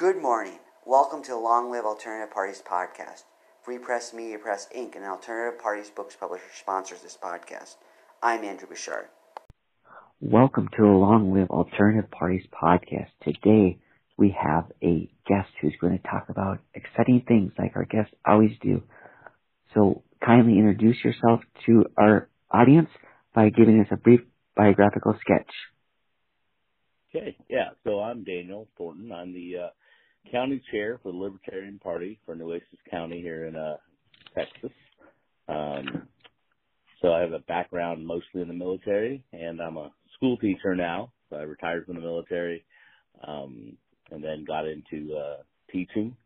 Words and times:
Good 0.00 0.22
morning. 0.22 0.58
Welcome 0.86 1.22
to 1.24 1.32
the 1.32 1.36
Long 1.36 1.70
Live 1.70 1.84
Alternative 1.84 2.32
Parties 2.32 2.62
podcast. 2.66 3.24
Free 3.62 3.76
Press 3.76 4.14
Media 4.14 4.38
Press 4.38 4.66
Inc., 4.74 4.96
an 4.96 5.02
alternative 5.02 5.60
parties 5.60 5.90
books 5.90 6.16
publisher, 6.16 6.42
sponsors 6.58 7.02
this 7.02 7.18
podcast. 7.22 7.76
I'm 8.22 8.42
Andrew 8.42 8.66
Bouchard. 8.66 9.08
Welcome 10.18 10.68
to 10.68 10.82
the 10.82 10.88
Long 10.88 11.34
Live 11.34 11.50
Alternative 11.50 12.10
Parties 12.10 12.46
podcast. 12.50 13.10
Today 13.22 13.76
we 14.16 14.34
have 14.42 14.72
a 14.82 15.12
guest 15.28 15.50
who's 15.60 15.74
going 15.82 15.98
to 15.98 16.08
talk 16.08 16.30
about 16.30 16.60
exciting 16.72 17.22
things 17.28 17.52
like 17.58 17.72
our 17.76 17.84
guests 17.84 18.14
always 18.26 18.52
do. 18.62 18.82
So 19.74 20.02
kindly 20.24 20.56
introduce 20.56 20.96
yourself 21.04 21.40
to 21.66 21.84
our 21.98 22.30
audience 22.50 22.88
by 23.34 23.50
giving 23.50 23.78
us 23.80 23.88
a 23.90 23.98
brief 23.98 24.20
biographical 24.56 25.14
sketch. 25.20 25.50
Okay, 27.14 27.36
yeah. 27.50 27.70
So 27.84 28.00
I'm 28.00 28.24
Daniel 28.24 28.66
Thornton. 28.78 29.12
I'm 29.12 29.34
the 29.34 29.56
uh, 29.64 29.68
county 30.30 30.62
chair 30.70 30.98
for 31.02 31.12
the 31.12 31.18
Libertarian 31.18 31.78
Party 31.78 32.20
for 32.24 32.34
Nueces 32.34 32.78
County 32.90 33.20
here 33.20 33.46
in 33.46 33.56
uh, 33.56 33.76
Texas. 34.34 34.72
Um, 35.48 36.08
so 37.02 37.12
I 37.12 37.20
have 37.20 37.32
a 37.32 37.40
background 37.40 38.06
mostly 38.06 38.42
in 38.42 38.48
the 38.48 38.54
military, 38.54 39.24
and 39.32 39.60
I'm 39.60 39.76
a 39.76 39.90
school 40.14 40.36
teacher 40.36 40.74
now. 40.74 41.12
So 41.30 41.36
I 41.36 41.42
retired 41.42 41.86
from 41.86 41.96
the 41.96 42.00
military, 42.02 42.64
um, 43.26 43.76
and 44.10 44.22
then 44.22 44.44
got 44.46 44.66
into 44.66 45.16
uh, 45.16 45.42
teaching. 45.72 46.16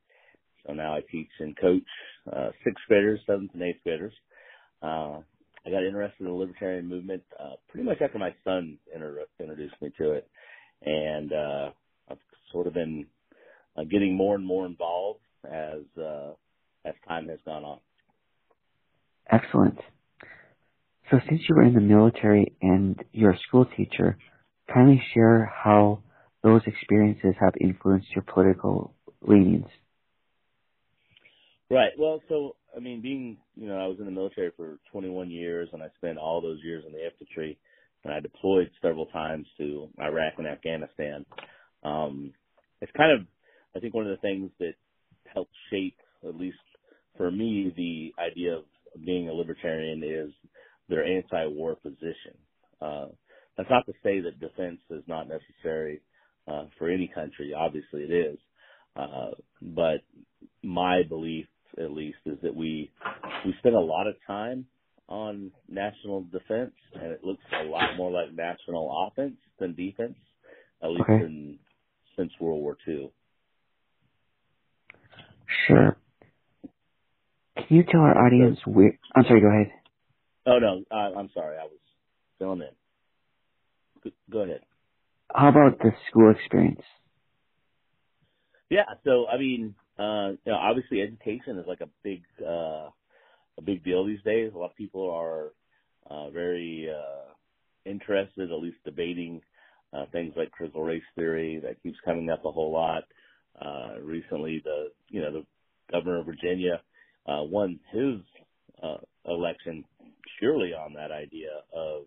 So 0.67 0.73
now 0.73 0.95
I 0.95 1.01
teach 1.11 1.29
and 1.41 1.56
coach 1.59 1.83
uh, 2.33 2.51
sixth 2.65 2.84
graders, 2.89 3.20
seventh 3.27 3.53
and 3.55 3.62
eighth 3.62 3.83
graders. 3.84 4.15
Uh, 4.83 5.20
I 5.67 5.70
got 5.70 5.84
interested 5.84 6.20
in 6.20 6.27
the 6.27 6.33
libertarian 6.33 6.89
movement 6.89 7.23
uh, 7.39 7.55
pretty 7.69 7.87
much 7.87 7.98
after 8.03 8.19
my 8.19 8.34
son 8.45 8.79
inter- 8.95 9.25
introduced 9.41 9.81
me 9.81 9.91
to 9.98 10.12
it, 10.12 10.29
and 10.83 11.33
uh, 11.33 11.70
I've 12.11 12.19
sort 12.53 12.67
of 12.67 12.75
been 12.75 13.06
uh, 13.77 13.84
getting 13.84 14.16
more 14.16 14.34
and 14.34 14.45
more 14.45 14.66
involved 14.66 15.20
as 15.45 15.83
uh, 16.01 16.33
as 16.84 16.94
time 17.06 17.28
has 17.28 17.39
gone 17.44 17.64
on. 17.64 17.78
Excellent. 19.31 19.78
So 21.11 21.19
since 21.28 21.42
you 21.48 21.55
were 21.55 21.64
in 21.64 21.75
the 21.75 21.81
military 21.81 22.55
and 22.62 23.03
you're 23.12 23.33
a 23.33 23.39
school 23.47 23.66
teacher, 23.77 24.16
kindly 24.72 25.03
share 25.12 25.53
how 25.55 26.03
those 26.42 26.62
experiences 26.66 27.34
have 27.41 27.55
influenced 27.61 28.08
your 28.14 28.22
political 28.22 28.94
leanings. 29.22 29.69
Right. 31.70 31.92
Well, 31.98 32.20
so 32.28 32.56
I 32.77 32.81
mean, 32.81 33.00
being 33.00 33.38
you 33.56 33.69
know, 33.69 33.77
I 33.77 33.86
was 33.86 33.98
in 33.98 34.05
the 34.05 34.11
military 34.11 34.50
for 34.56 34.78
21 34.92 35.31
years, 35.31 35.69
and 35.72 35.83
I 35.83 35.88
spent 35.97 36.19
all 36.19 36.41
those 36.41 36.59
years 36.62 36.84
in 36.86 36.92
the 36.92 37.05
infantry, 37.05 37.59
and 38.05 38.12
I 38.12 38.20
deployed 38.20 38.70
several 38.83 39.06
times 39.06 39.47
to 39.59 39.88
Iraq 40.00 40.34
and 40.38 40.47
Afghanistan. 40.47 41.25
Um, 41.83 42.33
it's 42.81 42.92
kind 42.97 43.12
of, 43.12 43.27
I 43.77 43.80
think, 43.80 43.94
one 43.94 44.06
of 44.06 44.11
the 44.11 44.20
things 44.20 44.50
that 44.61 44.75
helped 45.33 45.53
shape, 45.70 45.97
at 46.27 46.36
least 46.36 46.58
for 47.17 47.30
me, 47.30 47.72
the 47.77 48.12
idea 48.22 48.56
of 48.56 48.64
being 49.05 49.28
a 49.28 49.33
libertarian 49.33 50.03
is 50.03 50.33
their 50.89 51.05
anti-war 51.05 51.77
position. 51.77 52.34
Uh, 52.81 53.06
that's 53.56 53.70
not 53.70 53.86
to 53.86 53.92
say 54.03 54.20
that 54.20 54.41
defense 54.41 54.81
is 54.91 55.03
not 55.06 55.28
necessary 55.28 56.00
uh, 56.48 56.64
for 56.78 56.89
any 56.89 57.11
country. 57.14 57.53
Obviously, 57.56 58.03
it 58.03 58.11
is. 58.11 58.39
Uh, 58.97 59.31
but 59.62 60.03
my 60.62 61.03
belief, 61.09 61.47
at 61.78 61.91
least, 61.91 62.19
is 62.27 62.38
that 62.42 62.55
we 62.55 62.91
we 63.44 63.55
spend 63.59 63.75
a 63.75 63.81
lot 63.81 64.06
of 64.06 64.14
time 64.27 64.66
on 65.09 65.50
national 65.69 66.22
defense, 66.33 66.72
and 66.94 67.12
it 67.12 67.25
looks 67.25 67.42
a 67.61 67.64
lot 67.64 67.97
more 67.97 68.11
like 68.11 68.33
national 68.34 69.09
offense 69.09 69.36
than 69.59 69.75
defense, 69.75 70.16
at 70.83 70.91
least 70.91 71.03
Okay. 71.03 71.25
in, 71.25 71.59
since 72.16 72.33
World 72.41 72.62
War 72.62 72.77
II. 72.86 73.11
Sure. 75.66 75.97
Can 77.56 77.66
you 77.77 77.84
tell 77.84 78.00
our 78.00 78.27
audience 78.27 78.58
where? 78.66 78.98
I'm 79.14 79.24
sorry. 79.24 79.41
Go 79.41 79.48
ahead. 79.48 79.72
Oh 80.47 80.58
no, 80.58 80.84
uh, 80.91 81.19
I'm 81.19 81.31
sorry, 81.32 81.56
I 81.56 81.65
was 81.65 81.78
filling 82.38 82.60
in. 82.60 82.69
Go- 84.03 84.10
Go 84.31 84.38
ahead. 84.41 84.60
How 85.34 85.48
about 85.48 85.78
the 85.78 85.93
school 86.09 86.31
experience? 86.31 86.82
Yeah, 88.70 88.84
so 89.04 89.26
I 89.26 89.38
mean, 89.38 89.75
uh, 89.98 90.31
you 90.44 90.53
know, 90.53 90.56
obviously 90.56 91.00
education 91.00 91.59
is 91.59 91.66
like 91.66 91.81
a 91.81 91.88
big, 92.03 92.22
uh, 92.43 92.91
a 93.56 93.62
big 93.64 93.84
deal 93.84 94.04
these 94.04 94.22
days. 94.22 94.53
A 94.54 94.59
lot 94.59 94.70
of 94.70 94.76
people 94.76 95.10
are 95.10 95.53
uh, 96.10 96.31
very 96.31 96.88
uh, 96.91 97.32
interested, 97.84 98.50
at 98.50 98.59
least 98.59 98.78
debating 98.84 99.41
uh, 99.93 100.06
things 100.12 100.34
like 100.37 100.50
critical 100.50 100.82
race 100.82 101.03
theory 101.14 101.60
that 101.62 101.82
keeps 101.82 101.98
coming 102.04 102.31
up 102.31 102.44
a 102.44 102.50
whole 102.50 102.72
lot. 102.72 103.04
Uh, 103.60 104.00
recently, 104.03 104.60
the 104.65 104.88
you 105.09 105.20
know 105.20 105.32
the 105.32 105.47
governor 105.92 106.20
of 106.20 106.26
Virginia 106.26 106.81
uh, 107.26 107.42
won 107.42 107.78
his 107.92 108.20
uh, 108.82 108.97
election 109.26 109.84
purely 110.38 110.72
on 110.72 110.92
that 110.94 111.10
idea 111.10 111.50
of 111.75 112.04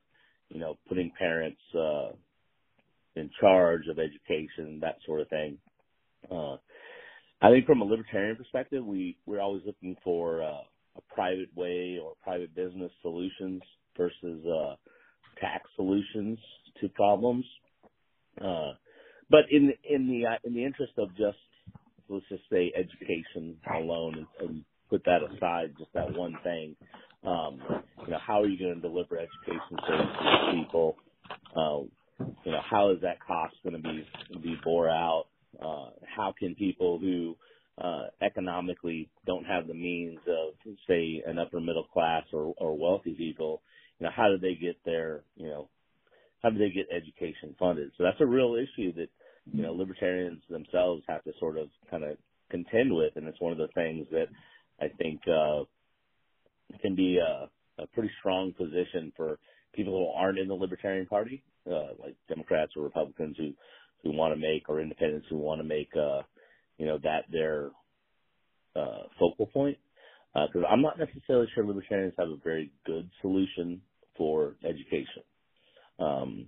you 0.50 0.60
know 0.60 0.78
putting 0.88 1.12
parents 1.18 1.62
uh, 1.76 2.10
in 3.16 3.30
charge 3.40 3.88
of 3.90 3.98
education, 4.00 4.80
that 4.82 4.98
sort 5.06 5.22
of 5.22 5.30
thing. 5.30 5.58
Uh, 6.32 6.58
I 7.42 7.52
think 7.52 7.66
from 7.66 7.82
a 7.82 7.86
libertarian 7.86 8.36
perspective, 8.36 8.86
we 8.86 9.18
we're 9.26 9.42
always 9.42 9.64
looking 9.66 9.96
for 10.04 10.44
uh, 10.44 10.64
a 10.98 11.14
private 11.14 11.50
way 11.56 12.00
or 12.02 12.14
private 12.24 12.56
business 12.56 12.92
solutions 13.02 13.62
versus 13.96 14.46
uh, 14.46 14.76
tax 15.40 15.70
solutions 15.76 16.38
to 16.82 16.90
problems. 16.90 17.46
Uh, 18.42 18.74
but 19.30 19.46
in 19.52 19.74
in 19.90 20.08
the 20.08 20.28
uh, 20.28 20.38
in 20.44 20.54
the 20.54 20.66
interest 20.66 20.94
of 20.98 21.10
just 21.18 21.38
let's 22.10 22.26
just 22.30 22.44
say 22.52 22.72
education 22.76 23.58
alone 23.76 24.28
and, 24.40 24.50
and 24.50 24.66
put 24.90 25.04
that 25.06 25.20
aside, 25.24 25.74
just 25.80 25.94
that 25.94 26.14
one 26.18 26.38
thing. 26.44 26.76
Um, 27.26 27.60
you 28.06 28.12
know, 28.12 28.20
how 28.26 28.42
are 28.42 28.48
you 28.48 28.60
going 28.60 28.76
to 28.76 28.82
deliver 28.82 29.18
education 29.18 29.78
services 29.88 30.18
to 30.22 30.54
people? 30.62 30.96
Uh, 31.56 31.80
you 32.46 32.52
know, 32.52 32.62
how 32.70 32.92
is 32.92 33.02
that 33.02 33.18
cost 33.26 33.56
going 33.64 33.76
to 33.76 33.82
be 33.82 34.08
be 34.42 34.56
bore 34.64 34.90
out? 34.90 35.26
Uh, 35.62 35.90
how 36.16 36.34
can 36.40 36.56
people 36.56 37.00
who 37.00 37.36
uh, 37.82 38.06
economically 38.22 39.10
don't 39.26 39.46
have 39.46 39.68
the 39.68 39.74
means 39.74 40.20
of, 40.28 40.54
say, 40.88 41.24
an 41.26 41.40
upper 41.40 41.60
middle 41.60 41.86
class 41.86 42.24
or, 42.34 42.54
or 42.58 42.78
wealthy 42.78 43.14
people, 43.14 43.62
you 44.00 44.06
know, 44.06 44.12
how 44.16 44.30
do 44.30 44.38
they 44.38 44.56
get 44.56 44.78
their, 44.86 45.24
you 45.36 45.48
know, 45.48 45.70
how 46.44 46.50
do 46.50 46.58
they 46.58 46.70
get 46.70 46.88
education 46.92 47.56
funded? 47.58 47.92
So 47.98 48.04
that's 48.04 48.22
a 48.22 48.26
real 48.26 48.56
issue 48.56 48.94
that, 48.94 49.10
you 49.52 49.64
know, 49.64 49.74
libertarians 49.74 50.42
themselves 50.50 51.04
have 51.08 51.24
to 51.24 51.32
sort 51.40 51.58
of 51.58 51.70
kind 51.90 52.04
of 52.04 52.18
contend 52.50 52.94
with, 52.94 53.14
and 53.16 53.28
it's 53.28 53.42
one 53.42 53.52
of 53.52 53.58
the 53.58 53.70
things 53.74 54.08
that 54.12 54.28
I 54.80 54.88
think 54.98 55.22
uh, 55.28 55.64
can 56.82 56.96
be 56.96 57.18
a, 57.18 57.50
a 57.82 57.88
pretty 57.88 58.12
strong 58.20 58.54
position 58.54 59.12
for 59.16 59.40
people 59.74 59.94
who 59.94 60.20
aren't 60.20 60.40
in 60.40 60.48
the 60.48 60.54
Libertarian 60.54 61.06
Party, 61.08 61.44
uh, 61.70 61.94
like 62.00 62.16
Democrats 62.28 62.74
or 62.76 62.84
Republicans 62.84 63.36
who 63.38 63.52
who 64.04 64.16
want 64.16 64.32
to 64.32 64.40
make 64.40 64.70
or 64.70 64.80
independents 64.80 65.26
who 65.30 65.38
want 65.38 65.60
to 65.60 65.68
make 65.68 65.90
uh, 65.96 66.22
you 66.78 66.86
know 66.86 67.00
that 67.04 67.26
their 67.32 67.72
uh, 68.76 69.04
focal 69.20 69.48
point. 69.48 69.78
Because 70.34 70.68
I'm 70.70 70.84
not 70.84 71.00
necessarily 71.00 71.48
sure 71.56 71.66
libertarians 71.66 72.14
have 72.20 72.28
a 72.30 72.38
very 72.44 72.72
good 72.86 73.10
solution 73.22 73.82
for 74.16 74.56
education. 74.64 75.24
Um, 76.00 76.48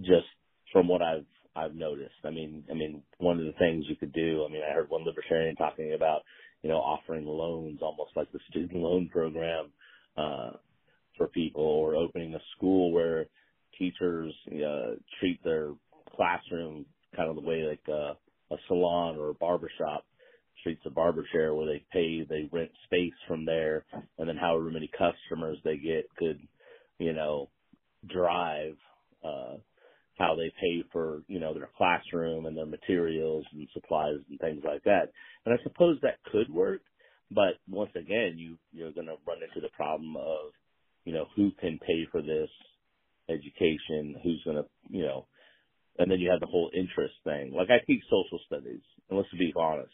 just 0.00 0.26
from 0.72 0.88
what 0.88 1.02
I've 1.02 1.26
I've 1.54 1.74
noticed. 1.74 2.14
I 2.24 2.30
mean, 2.30 2.64
I 2.70 2.74
mean, 2.74 3.02
one 3.18 3.38
of 3.38 3.46
the 3.46 3.58
things 3.58 3.86
you 3.88 3.96
could 3.96 4.12
do. 4.12 4.44
I 4.46 4.52
mean, 4.52 4.62
I 4.68 4.74
heard 4.74 4.90
one 4.90 5.04
libertarian 5.04 5.56
talking 5.56 5.94
about 5.94 6.22
you 6.62 6.68
know 6.68 6.76
offering 6.76 7.26
loans, 7.26 7.80
almost 7.82 8.10
like 8.14 8.30
the 8.32 8.40
student 8.50 8.82
loan 8.82 9.08
program 9.08 9.70
uh, 10.16 10.50
for 11.16 11.28
people, 11.28 11.62
or 11.62 11.94
opening 11.96 12.34
a 12.34 12.40
school 12.56 12.92
where 12.92 13.26
teachers 13.78 14.32
uh, 14.48 14.96
treat 15.20 15.42
their 15.44 15.70
classroom 16.14 16.86
kind 17.14 17.30
of 17.30 17.36
the 17.36 17.42
way 17.42 17.62
like 17.62 17.80
uh, 17.88 18.14
a 18.54 18.58
salon 18.68 19.16
or 19.16 19.30
a 19.30 19.34
barber 19.34 19.70
shop 19.78 20.04
treats 20.62 20.82
a 20.86 20.90
barber 20.90 21.24
chair 21.32 21.54
where 21.54 21.66
they 21.66 21.84
pay, 21.92 22.24
they 22.28 22.48
rent 22.52 22.70
space 22.84 23.12
from 23.28 23.44
there, 23.44 23.84
and 24.18 24.28
then 24.28 24.36
however 24.36 24.70
many 24.70 24.90
customers 24.98 25.58
they 25.64 25.76
get 25.76 26.08
could, 26.18 26.40
you 26.98 27.12
know, 27.12 27.48
drive 28.12 28.76
uh, 29.24 29.56
how 30.18 30.34
they 30.34 30.52
pay 30.60 30.84
for, 30.92 31.22
you 31.28 31.40
know, 31.40 31.54
their 31.54 31.70
classroom 31.76 32.46
and 32.46 32.56
their 32.56 32.66
materials 32.66 33.44
and 33.52 33.68
supplies 33.72 34.16
and 34.30 34.38
things 34.40 34.62
like 34.64 34.82
that. 34.84 35.12
And 35.44 35.54
I 35.54 35.62
suppose 35.62 35.98
that 36.02 36.18
could 36.32 36.52
work, 36.52 36.82
but 37.30 37.54
once 37.68 37.90
again, 37.96 38.34
you 38.36 38.58
you're 38.72 38.92
going 38.92 39.06
to 39.06 39.16
run 39.26 39.38
into 39.42 39.60
the 39.60 39.72
problem 39.76 40.16
of, 40.16 40.52
you 41.04 41.12
know, 41.12 41.26
who 41.36 41.50
can 41.60 41.78
pay 41.86 42.06
for 42.10 42.22
this 42.22 42.50
education, 43.28 44.16
who's 44.22 44.42
going 44.44 44.56
to, 44.56 44.64
you 44.88 45.02
know, 45.02 45.26
and 45.98 46.10
then 46.10 46.20
you 46.20 46.30
have 46.30 46.40
the 46.40 46.46
whole 46.46 46.70
interest 46.74 47.14
thing. 47.24 47.52
Like 47.54 47.68
I 47.70 47.84
teach 47.86 48.02
social 48.04 48.40
studies, 48.46 48.82
and 49.08 49.18
let's 49.18 49.28
be 49.38 49.52
honest, 49.56 49.92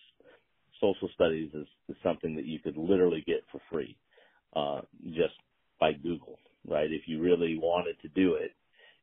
social 0.81 1.09
studies 1.15 1.51
is, 1.55 1.67
is 1.89 1.97
something 2.03 2.37
that 2.37 2.47
you 2.47 2.59
could 2.59 2.77
literally 2.77 3.23
get 3.27 3.43
for 3.51 3.61
free, 3.71 3.97
uh, 4.55 4.83
just 5.07 5.35
by 5.81 5.93
Google, 5.93 6.39
right? 6.67 6.91
If 6.91 7.03
you 7.07 7.21
really 7.21 7.59
wanted 7.59 7.97
to 8.03 8.09
do 8.09 8.35
it, 8.35 8.53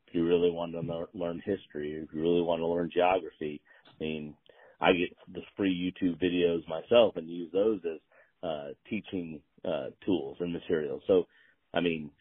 if 0.08 0.16
you 0.16 0.28
really 0.28 0.52
wanted 0.52 0.82
to 0.82 1.08
learn 1.14 1.42
history, 1.46 1.94
if 1.94 2.14
you 2.14 2.22
really 2.22 2.42
want 2.42 2.62
to 2.62 2.68
learn 2.68 2.90
geography, 2.92 3.62
I 3.88 4.04
mean, 4.04 4.36
I 4.82 4.94
get 4.94 5.16
the 5.34 5.42
free 5.56 5.76
YouTube 5.76 6.22
videos 6.24 6.68
myself 6.68 7.16
and 7.18 7.30
use 7.30 7.52
those 7.52 7.80
as 7.86 8.00
uh, 8.42 8.68
teaching 8.90 9.42
uh, 9.66 9.88
tools 10.06 10.38
and 10.40 10.54
materials. 10.54 11.02
So, 11.06 11.28
I 11.74 11.82
mean, 11.82 12.12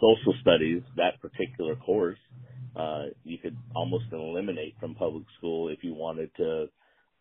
social 0.00 0.34
studies, 0.40 0.82
that 0.96 1.20
particular 1.20 1.76
course, 1.76 2.18
uh, 2.76 3.04
you 3.24 3.38
could 3.38 3.56
almost 3.74 4.04
eliminate 4.12 4.74
from 4.80 4.94
public 4.94 5.24
school 5.38 5.68
if 5.68 5.78
you 5.82 5.94
wanted 5.94 6.30
to, 6.36 6.66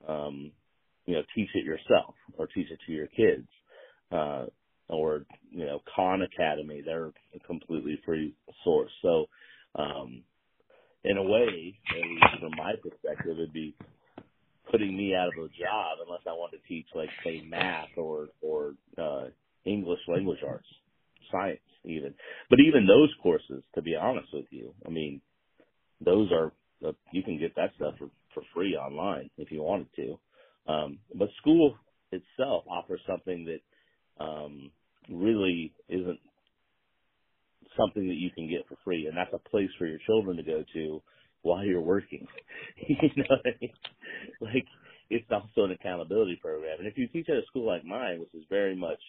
um, 0.07 0.51
you 1.06 1.13
know, 1.13 1.21
teach 1.35 1.50
it 1.53 1.65
yourself 1.65 2.15
or 2.38 2.47
teach 2.47 2.71
it 2.71 2.79
to 2.88 2.91
your 2.91 3.07
kids. 3.07 3.47
Uh, 4.12 4.45
or, 4.91 5.25
you 5.49 5.65
know, 5.65 5.79
Khan 5.95 6.21
Academy, 6.21 6.81
they're 6.85 7.07
a 7.35 7.39
completely 7.47 7.99
free 8.05 8.35
source. 8.63 8.91
So, 9.01 9.25
um, 9.75 10.23
in 11.03 11.17
a 11.17 11.23
way, 11.23 11.75
at 11.89 12.09
least 12.09 12.39
from 12.39 12.51
my 12.57 12.73
perspective, 12.81 13.38
it'd 13.38 13.53
be 13.53 13.75
putting 14.69 14.95
me 14.95 15.15
out 15.15 15.29
of 15.29 15.33
a 15.43 15.47
job 15.47 15.97
unless 16.05 16.21
I 16.27 16.31
want 16.31 16.51
to 16.53 16.67
teach 16.67 16.85
like 16.93 17.09
say 17.23 17.41
math 17.47 17.89
or 17.97 18.27
or 18.41 18.73
uh 18.97 19.25
English 19.65 19.99
language 20.07 20.39
arts, 20.47 20.67
science 21.31 21.59
even. 21.83 22.13
But 22.49 22.59
even 22.59 22.85
those 22.85 23.09
courses, 23.21 23.63
to 23.75 23.81
be 23.81 23.95
honest 23.95 24.27
with 24.33 24.45
you, 24.51 24.73
I 24.85 24.89
mean, 24.89 25.21
those 25.99 26.31
are 26.31 26.51
uh, 26.87 26.94
you 27.11 27.23
can 27.23 27.39
get 27.39 27.55
that 27.55 27.71
stuff 27.75 27.95
for 27.97 28.09
for 28.33 28.44
free 28.53 28.75
online 28.75 29.29
if 29.37 29.51
you 29.51 29.63
wanted 29.63 29.87
to. 29.95 30.19
Um, 30.71 30.99
but 31.15 31.29
school 31.41 31.75
itself 32.11 32.65
offers 32.69 33.01
something 33.07 33.45
that 33.45 34.23
um, 34.23 34.71
really 35.09 35.74
isn't 35.89 36.19
something 37.77 38.07
that 38.07 38.15
you 38.18 38.30
can 38.31 38.50
get 38.50 38.68
for 38.68 38.77
free, 38.83 39.07
and 39.07 39.18
that's 39.18 39.33
a 39.33 39.50
place 39.50 39.69
for 39.77 39.86
your 39.88 40.00
children 40.06 40.38
to 40.38 40.44
go 40.44 40.63
to 40.74 41.01
while 41.42 41.65
you're 41.65 41.81
working. 41.81 42.27
you 42.88 43.09
know 43.18 43.36
I 43.45 43.50
mean? 43.62 43.71
Like 44.42 44.65
it's 45.09 45.27
also 45.31 45.65
an 45.65 45.71
accountability 45.71 46.39
program. 46.42 46.80
And 46.80 46.88
if 46.88 46.98
you 46.98 47.07
teach 47.07 47.27
at 47.30 47.38
a 47.38 47.45
school 47.48 47.68
like 47.68 47.86
mine, 47.86 48.19
which 48.19 48.33
is 48.33 48.44
very 48.50 48.75
much, 48.75 49.00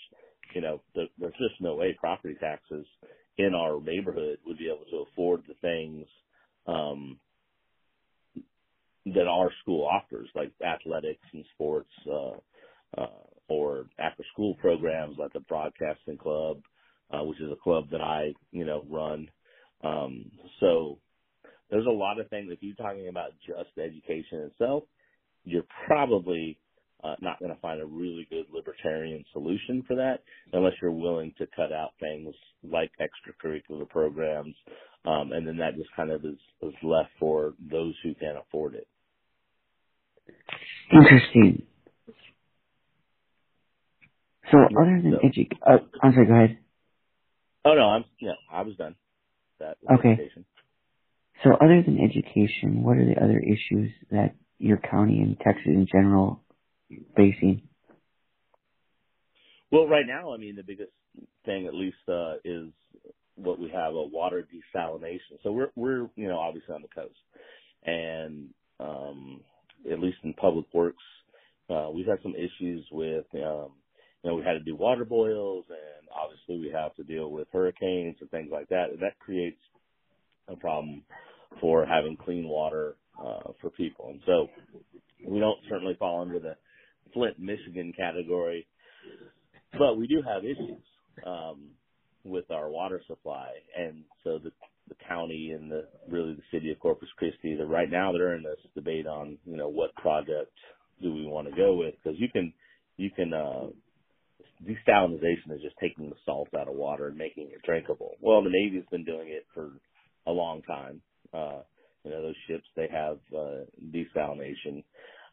you 0.54 0.60
know, 0.60 0.80
the, 0.94 1.04
there's 1.18 1.34
just 1.34 1.60
no 1.60 1.76
way 1.76 1.96
property 1.98 2.36
taxes 2.40 2.86
in 3.38 3.54
our 3.54 3.80
neighborhood 3.80 4.38
would 4.46 4.58
be 4.58 4.68
able 4.68 4.84
to 4.90 5.06
afford 5.10 5.42
the 5.48 5.54
things 5.62 6.06
um 6.66 7.18
that 9.06 9.26
our 9.26 9.50
school 9.62 9.86
offers, 9.86 10.28
like 10.34 10.52
athletics 10.64 11.26
and 11.32 11.44
sports, 11.54 11.90
uh, 12.06 12.36
school 14.32 14.54
programs 14.54 15.16
like 15.18 15.32
the 15.32 15.40
broadcasting 15.40 16.18
club, 16.18 16.58
uh, 17.10 17.22
which 17.24 17.40
is 17.40 17.50
a 17.52 17.62
club 17.62 17.84
that 17.90 18.00
I, 18.00 18.32
you 18.50 18.64
know, 18.64 18.84
run. 18.88 19.28
Um, 19.84 20.30
so 20.60 20.98
there's 21.70 21.86
a 21.86 21.90
lot 21.90 22.20
of 22.20 22.28
things. 22.28 22.48
If 22.50 22.58
you're 22.62 22.76
talking 22.76 23.08
about 23.08 23.30
just 23.46 23.78
education 23.78 24.50
itself, 24.50 24.84
you're 25.44 25.66
probably 25.86 26.58
uh, 27.02 27.16
not 27.20 27.38
going 27.40 27.52
to 27.52 27.60
find 27.60 27.80
a 27.80 27.86
really 27.86 28.26
good 28.30 28.46
libertarian 28.52 29.24
solution 29.32 29.82
for 29.86 29.96
that 29.96 30.22
unless 30.52 30.74
you're 30.80 30.92
willing 30.92 31.34
to 31.38 31.46
cut 31.56 31.72
out 31.72 31.90
things 31.98 32.34
like 32.62 32.92
extracurricular 33.00 33.88
programs, 33.88 34.54
um, 35.04 35.32
and 35.32 35.46
then 35.46 35.56
that 35.56 35.76
just 35.76 35.90
kind 35.96 36.10
of 36.12 36.24
is, 36.24 36.38
is 36.62 36.74
left 36.82 37.10
for 37.18 37.54
those 37.70 37.94
who 38.04 38.14
can 38.14 38.36
afford 38.36 38.74
it. 38.74 38.86
Interesting. 40.92 41.62
So 44.52 44.58
other 44.58 45.00
than 45.02 45.18
so, 45.20 45.26
edu- 45.26 45.58
uh, 45.66 45.78
I'm 46.02 46.12
sorry, 46.12 46.26
go 46.26 46.34
ahead. 46.34 46.58
Oh 47.64 47.74
no, 47.74 47.88
I'm 47.88 48.04
yeah, 48.20 48.32
I 48.52 48.62
was 48.62 48.76
done. 48.76 48.94
That 49.58 49.78
okay. 49.98 50.12
Education. 50.12 50.44
So 51.42 51.54
other 51.54 51.82
than 51.82 51.98
education, 51.98 52.82
what 52.82 52.98
are 52.98 53.06
the 53.06 53.16
other 53.20 53.38
issues 53.40 53.90
that 54.10 54.34
your 54.58 54.76
county 54.76 55.20
and 55.20 55.38
Texas 55.40 55.66
in 55.66 55.86
general 55.90 56.42
facing? 57.16 57.62
Well, 59.70 59.88
right 59.88 60.04
now, 60.06 60.34
I 60.34 60.36
mean, 60.36 60.54
the 60.54 60.62
biggest 60.62 60.92
thing, 61.46 61.66
at 61.66 61.74
least, 61.74 61.96
uh, 62.06 62.34
is 62.44 62.68
what 63.36 63.58
we 63.58 63.70
have 63.70 63.94
a 63.94 64.02
water 64.02 64.46
desalination. 64.76 65.42
So 65.42 65.52
we're 65.52 65.70
we're 65.76 66.10
you 66.14 66.28
know 66.28 66.38
obviously 66.38 66.74
on 66.74 66.82
the 66.82 66.88
coast, 66.88 67.16
and 67.84 68.50
um, 68.78 69.40
at 69.90 69.98
least 69.98 70.18
in 70.24 70.34
public 70.34 70.66
works, 70.74 71.02
uh, 71.70 71.88
we've 71.92 72.06
had 72.06 72.18
some 72.22 72.34
issues 72.34 72.84
with 72.92 73.24
um, 73.36 73.70
you 74.22 74.30
know 74.30 74.36
we 74.36 74.42
had 74.42 74.52
to 74.54 74.60
do 74.60 74.76
water 74.76 75.04
boils, 75.04 75.64
and 75.68 76.08
obviously 76.14 76.58
we 76.58 76.72
have 76.72 76.94
to 76.96 77.02
deal 77.02 77.30
with 77.30 77.48
hurricanes 77.52 78.16
and 78.20 78.30
things 78.30 78.50
like 78.52 78.68
that, 78.68 78.90
and 78.90 79.00
that 79.00 79.18
creates 79.18 79.60
a 80.48 80.56
problem 80.56 81.02
for 81.60 81.84
having 81.84 82.16
clean 82.16 82.48
water 82.48 82.96
uh, 83.18 83.52
for 83.60 83.70
people. 83.70 84.08
And 84.10 84.20
so 84.26 84.48
we 85.26 85.38
don't 85.38 85.58
certainly 85.68 85.96
fall 85.98 86.22
under 86.22 86.38
the 86.38 86.56
Flint, 87.12 87.38
Michigan 87.38 87.92
category, 87.96 88.66
but 89.78 89.96
we 89.96 90.06
do 90.06 90.22
have 90.22 90.44
issues 90.44 90.82
um, 91.26 91.68
with 92.24 92.50
our 92.50 92.70
water 92.70 93.02
supply. 93.06 93.48
And 93.78 94.04
so 94.24 94.38
the, 94.42 94.50
the 94.88 94.94
county 95.06 95.52
and 95.54 95.70
the 95.70 95.86
really 96.08 96.34
the 96.34 96.42
city 96.50 96.70
of 96.70 96.78
Corpus 96.80 97.08
Christi, 97.16 97.56
that 97.56 97.66
right 97.66 97.90
now 97.90 98.12
they're 98.12 98.34
in 98.34 98.42
this 98.42 98.58
debate 98.74 99.06
on 99.06 99.38
you 99.44 99.56
know 99.56 99.68
what 99.68 99.94
project 99.96 100.52
do 101.02 101.12
we 101.12 101.26
want 101.26 101.48
to 101.48 101.56
go 101.56 101.74
with 101.74 101.94
because 102.02 102.18
you 102.18 102.28
can 102.28 102.52
you 102.96 103.10
can 103.10 103.32
uh, 103.32 103.66
desalinization 104.64 105.54
is 105.54 105.62
just 105.62 105.76
taking 105.80 106.08
the 106.08 106.16
salt 106.24 106.48
out 106.58 106.68
of 106.68 106.74
water 106.74 107.08
and 107.08 107.16
making 107.16 107.48
it 107.52 107.62
drinkable. 107.64 108.16
Well, 108.20 108.42
the 108.42 108.50
Navy's 108.50 108.86
been 108.90 109.04
doing 109.04 109.28
it 109.28 109.46
for 109.54 109.70
a 110.26 110.32
long 110.32 110.62
time. 110.62 111.00
Uh, 111.32 111.60
you 112.04 112.10
know, 112.10 112.22
those 112.22 112.34
ships, 112.48 112.64
they 112.76 112.88
have, 112.92 113.18
uh, 113.36 113.64
desalination. 113.90 114.84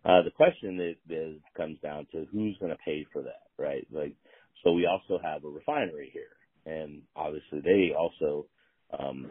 Uh, 0.05 0.21
the 0.23 0.31
question 0.35 0.79
is, 0.79 0.95
is 1.09 1.41
comes 1.57 1.77
down 1.81 2.07
to 2.11 2.25
who's 2.31 2.57
going 2.59 2.71
to 2.71 2.77
pay 2.85 3.05
for 3.11 3.21
that, 3.23 3.43
right? 3.57 3.85
Like, 3.91 4.15
so 4.63 4.71
we 4.73 4.85
also 4.85 5.21
have 5.23 5.43
a 5.43 5.49
refinery 5.49 6.11
here 6.13 6.35
and 6.65 7.01
obviously 7.15 7.61
they 7.61 7.93
also, 7.97 8.45
um, 8.99 9.29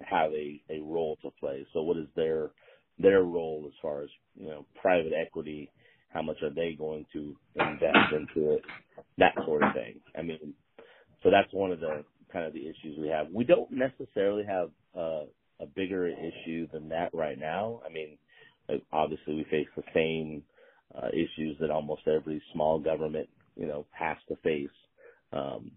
have 0.00 0.32
a, 0.32 0.62
a 0.70 0.80
role 0.82 1.16
to 1.22 1.30
play. 1.40 1.66
So 1.72 1.82
what 1.82 1.96
is 1.96 2.06
their, 2.16 2.50
their 2.98 3.22
role 3.22 3.64
as 3.66 3.72
far 3.80 4.02
as, 4.02 4.08
you 4.36 4.46
know, 4.46 4.66
private 4.80 5.12
equity, 5.12 5.70
how 6.12 6.22
much 6.22 6.36
are 6.42 6.50
they 6.50 6.74
going 6.78 7.06
to 7.12 7.34
invest 7.56 8.12
into 8.12 8.52
it, 8.54 8.62
that 9.18 9.34
sort 9.46 9.62
of 9.62 9.74
thing. 9.74 10.00
I 10.16 10.22
mean, 10.22 10.54
so 11.22 11.30
that's 11.30 11.52
one 11.52 11.72
of 11.72 11.80
the 11.80 12.04
kind 12.32 12.46
of 12.46 12.52
the 12.52 12.62
issues 12.62 12.98
we 12.98 13.08
have. 13.08 13.28
We 13.32 13.44
don't 13.44 13.70
necessarily 13.70 14.44
have 14.44 14.70
a 14.94 15.66
bigger 15.74 16.08
issue 16.08 16.66
than 16.72 16.88
that 16.90 17.10
right 17.14 17.38
now. 17.38 17.80
I 17.86 17.92
mean, 17.92 18.18
obviously 18.92 19.34
we 19.34 19.44
face 19.44 19.68
the 19.76 19.82
same 19.94 20.42
uh, 20.96 21.08
issues 21.08 21.56
that 21.60 21.70
almost 21.70 22.02
every 22.06 22.42
small 22.52 22.78
government, 22.78 23.28
you 23.56 23.66
know, 23.66 23.86
has 23.92 24.16
to 24.28 24.36
face. 24.36 24.68
Um, 25.32 25.70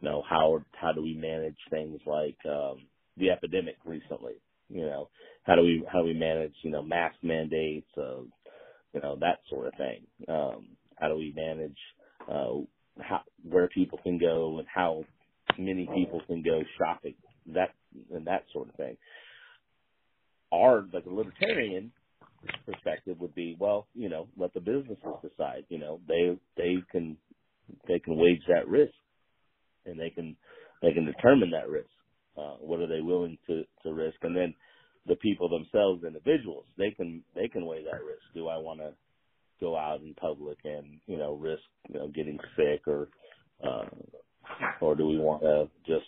you 0.00 0.08
know, 0.08 0.22
how 0.28 0.62
how 0.72 0.92
do 0.92 1.02
we 1.02 1.14
manage 1.14 1.56
things 1.70 2.00
like 2.06 2.36
um, 2.46 2.86
the 3.16 3.30
epidemic 3.30 3.76
recently? 3.84 4.34
You 4.68 4.82
know, 4.82 5.08
how 5.44 5.56
do 5.56 5.62
we 5.62 5.84
how 5.90 6.00
do 6.00 6.06
we 6.06 6.14
manage 6.14 6.54
you 6.62 6.70
know 6.70 6.82
mask 6.82 7.16
mandates, 7.22 7.86
uh, 7.98 8.22
you 8.94 9.00
know 9.00 9.16
that 9.20 9.40
sort 9.50 9.66
of 9.66 9.74
thing? 9.74 10.06
Um, 10.28 10.66
how 10.96 11.08
do 11.08 11.16
we 11.16 11.34
manage 11.36 11.76
uh, 12.30 12.62
how 13.00 13.22
where 13.42 13.68
people 13.68 13.98
can 14.02 14.18
go 14.18 14.58
and 14.58 14.66
how 14.72 15.04
many 15.58 15.88
people 15.94 16.22
can 16.26 16.42
go 16.42 16.62
shopping? 16.78 17.14
That 17.52 17.70
and 18.12 18.26
that 18.26 18.44
sort 18.52 18.68
of 18.68 18.74
thing. 18.76 18.96
Our 20.52 20.86
like 20.92 21.06
a 21.06 21.10
libertarian 21.10 21.92
perspective 22.66 23.20
would 23.20 23.34
be, 23.34 23.56
well, 23.58 23.86
you 23.94 24.08
know, 24.08 24.28
let 24.36 24.54
the 24.54 24.60
businesses 24.60 24.98
decide. 25.22 25.64
You 25.68 25.78
know, 25.78 26.00
they 26.08 26.38
they 26.56 26.76
can 26.90 27.16
they 27.88 27.98
can 27.98 28.16
wage 28.16 28.42
that 28.48 28.68
risk, 28.68 28.94
and 29.86 29.98
they 29.98 30.10
can 30.10 30.36
they 30.82 30.92
can 30.92 31.04
determine 31.04 31.50
that 31.50 31.68
risk. 31.68 31.88
Uh, 32.36 32.56
what 32.60 32.80
are 32.80 32.86
they 32.86 33.00
willing 33.00 33.38
to 33.46 33.64
to 33.82 33.92
risk? 33.92 34.16
And 34.22 34.36
then 34.36 34.54
the 35.06 35.16
people 35.16 35.48
themselves, 35.48 36.04
individuals, 36.04 36.64
they 36.78 36.90
can 36.90 37.22
they 37.34 37.48
can 37.48 37.66
weigh 37.66 37.84
that 37.84 38.04
risk. 38.04 38.22
Do 38.34 38.48
I 38.48 38.56
want 38.56 38.80
to 38.80 38.92
go 39.60 39.76
out 39.76 40.00
in 40.00 40.14
public 40.14 40.58
and 40.64 41.00
you 41.06 41.16
know 41.16 41.34
risk 41.34 41.62
you 41.88 41.98
know 41.98 42.08
getting 42.08 42.38
sick 42.56 42.86
or 42.86 43.08
uh, 43.62 43.86
or 44.80 44.94
do 44.94 45.06
we 45.06 45.18
want 45.18 45.42
to 45.42 45.68
just 45.86 46.06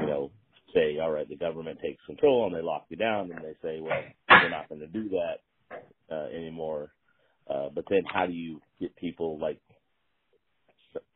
you 0.00 0.06
know 0.06 0.30
say, 0.74 0.98
all 1.00 1.10
right, 1.10 1.28
the 1.28 1.36
government 1.36 1.78
takes 1.82 2.04
control 2.04 2.46
and 2.46 2.54
they 2.54 2.62
lock 2.62 2.84
you 2.88 2.96
down, 2.96 3.30
and 3.30 3.40
they 3.44 3.54
say, 3.62 3.80
well, 3.80 4.02
we're 4.28 4.50
not 4.50 4.68
going 4.68 4.80
to 4.80 4.86
do 4.88 5.08
that 5.10 6.14
uh, 6.14 6.26
anymore. 6.36 6.90
Uh, 7.48 7.68
but 7.74 7.84
then, 7.88 8.02
how 8.12 8.26
do 8.26 8.32
you 8.32 8.60
get 8.80 8.94
people 8.96 9.38
like 9.38 9.60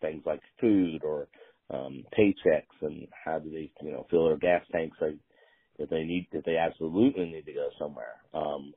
things 0.00 0.22
like 0.24 0.40
food 0.60 1.02
or 1.02 1.26
um, 1.70 2.04
paychecks, 2.18 2.82
and 2.82 3.08
how 3.24 3.38
do 3.38 3.50
they, 3.50 3.70
you 3.82 3.92
know, 3.92 4.06
fill 4.10 4.26
their 4.26 4.36
gas 4.36 4.62
tanks 4.72 4.96
like, 5.00 5.16
if 5.78 5.90
they 5.90 6.04
need, 6.04 6.28
if 6.32 6.44
they 6.44 6.56
absolutely 6.58 7.26
need 7.26 7.46
to 7.46 7.54
go 7.54 7.68
somewhere, 7.78 8.16
um, 8.34 8.74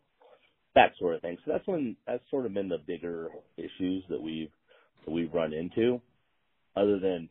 that 0.76 0.94
sort 1.00 1.16
of 1.16 1.22
thing. 1.22 1.38
So 1.46 1.54
that's 1.54 1.68
when 1.68 1.96
that's 2.08 2.24
sort 2.32 2.46
of 2.48 2.54
been 2.54 2.70
the 2.70 2.80
bigger 2.88 3.30
issues 3.58 4.04
that 4.10 4.22
we've 4.22 4.52
that 5.06 5.12
we've 5.12 5.34
run 5.34 5.54
into. 5.54 6.02
Other 6.76 7.00
than 7.00 7.30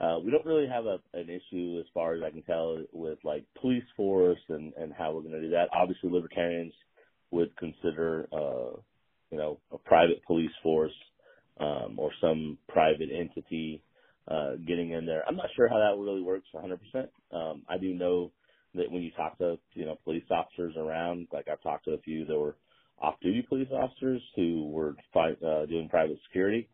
uh, 0.00 0.18
we 0.24 0.32
don't 0.32 0.46
really 0.46 0.68
have 0.68 0.86
a, 0.86 0.98
an 1.14 1.28
issue 1.30 1.78
as 1.80 1.86
far 1.94 2.14
as 2.14 2.22
I 2.24 2.30
can 2.30 2.42
tell 2.42 2.78
with 2.92 3.20
like 3.24 3.44
police 3.60 3.84
force 3.96 4.40
and, 4.50 4.74
and 4.74 4.92
how 4.92 5.12
we're 5.12 5.22
going 5.22 5.34
to 5.34 5.42
do 5.42 5.50
that. 5.50 5.68
Obviously, 5.72 6.10
libertarians 6.10 6.74
would 7.32 7.56
consider, 7.58 8.28
uh, 8.32 8.76
you 9.30 9.38
know, 9.38 9.60
a 9.72 9.78
private 9.78 10.24
police 10.26 10.50
force 10.62 10.92
um, 11.60 11.96
or 11.98 12.10
some 12.20 12.58
private 12.68 13.10
entity 13.14 13.82
uh, 14.28 14.52
getting 14.66 14.92
in 14.92 15.06
there. 15.06 15.24
I'm 15.28 15.36
not 15.36 15.48
sure 15.56 15.68
how 15.70 15.78
that 15.78 16.00
really 16.02 16.22
works 16.22 16.48
100%. 16.54 16.78
Um, 17.32 17.62
I 17.70 17.78
do 17.78 17.94
know 17.94 18.32
that 18.74 18.90
when 18.90 19.02
you 19.02 19.10
talk 19.16 19.38
to 19.38 19.58
you 19.74 19.84
know 19.86 19.98
police 20.04 20.24
officers 20.30 20.74
around, 20.76 21.28
like 21.32 21.48
I've 21.50 21.62
talked 21.62 21.86
to 21.86 21.92
a 21.92 21.98
few 22.00 22.26
that 22.26 22.38
were 22.38 22.56
off-duty 23.00 23.46
police 23.48 23.68
officers 23.72 24.22
who 24.36 24.68
were 24.70 24.94
uh, 25.16 25.66
doing 25.66 25.88
private 25.90 26.18
security, 26.28 26.68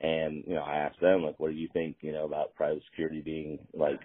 and 0.00 0.44
you 0.46 0.54
know 0.54 0.62
I 0.62 0.76
asked 0.76 1.00
them 1.00 1.22
like, 1.22 1.40
what 1.40 1.50
do 1.50 1.56
you 1.56 1.68
think 1.72 1.96
you 2.02 2.12
know 2.12 2.24
about 2.24 2.54
private 2.54 2.82
security 2.90 3.22
being 3.22 3.58
like 3.74 4.00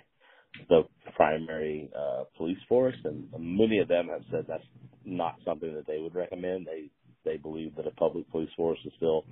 the 0.70 0.84
primary 1.16 1.92
uh, 1.98 2.26
police 2.38 2.60
force? 2.70 2.96
And 3.06 3.28
many 3.40 3.80
of 3.80 3.88
them 3.90 4.10
have 4.10 4.24
said 4.32 4.46
that's 4.48 4.64
not 5.06 5.36
something 5.46 5.74
that 5.76 5.88
they 5.88 6.00
would 6.00 6.16
recommend. 6.16 6.68
They 6.68 6.90
they 7.26 7.38
believe 7.38 7.76
that 7.78 7.88
a 7.88 7.92
public 7.92 8.30
police 8.32 8.50
force 8.58 8.80
is 8.86 8.94
still 8.98 9.26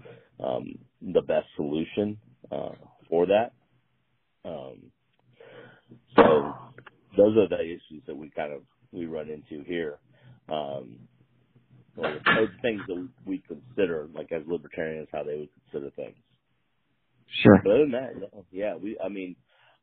um, 0.43 0.77
the 1.01 1.21
best 1.21 1.47
solution 1.57 2.17
uh, 2.51 2.71
for 3.09 3.27
that. 3.27 3.53
Um, 4.45 4.91
so 6.15 6.53
those 7.19 7.38
are 7.38 7.47
the 7.49 7.61
issues 7.61 8.03
that 8.07 8.15
we 8.15 8.29
kind 8.29 8.53
of 8.53 8.61
we 8.91 9.05
run 9.05 9.29
into 9.29 9.63
here. 9.65 9.99
Um, 10.49 10.99
or 11.97 12.13
those 12.13 12.49
things 12.61 12.81
that 12.88 13.07
we 13.25 13.43
consider, 13.47 14.07
like 14.13 14.31
as 14.31 14.43
libertarians, 14.47 15.09
how 15.11 15.23
they 15.23 15.35
would 15.35 15.49
consider 15.71 15.91
things. 15.91 16.15
Sure. 17.43 17.59
But 17.63 17.71
other 17.71 17.79
than 17.83 17.91
that, 17.91 18.43
yeah, 18.51 18.75
we. 18.75 18.97
I 19.03 19.09
mean, 19.09 19.35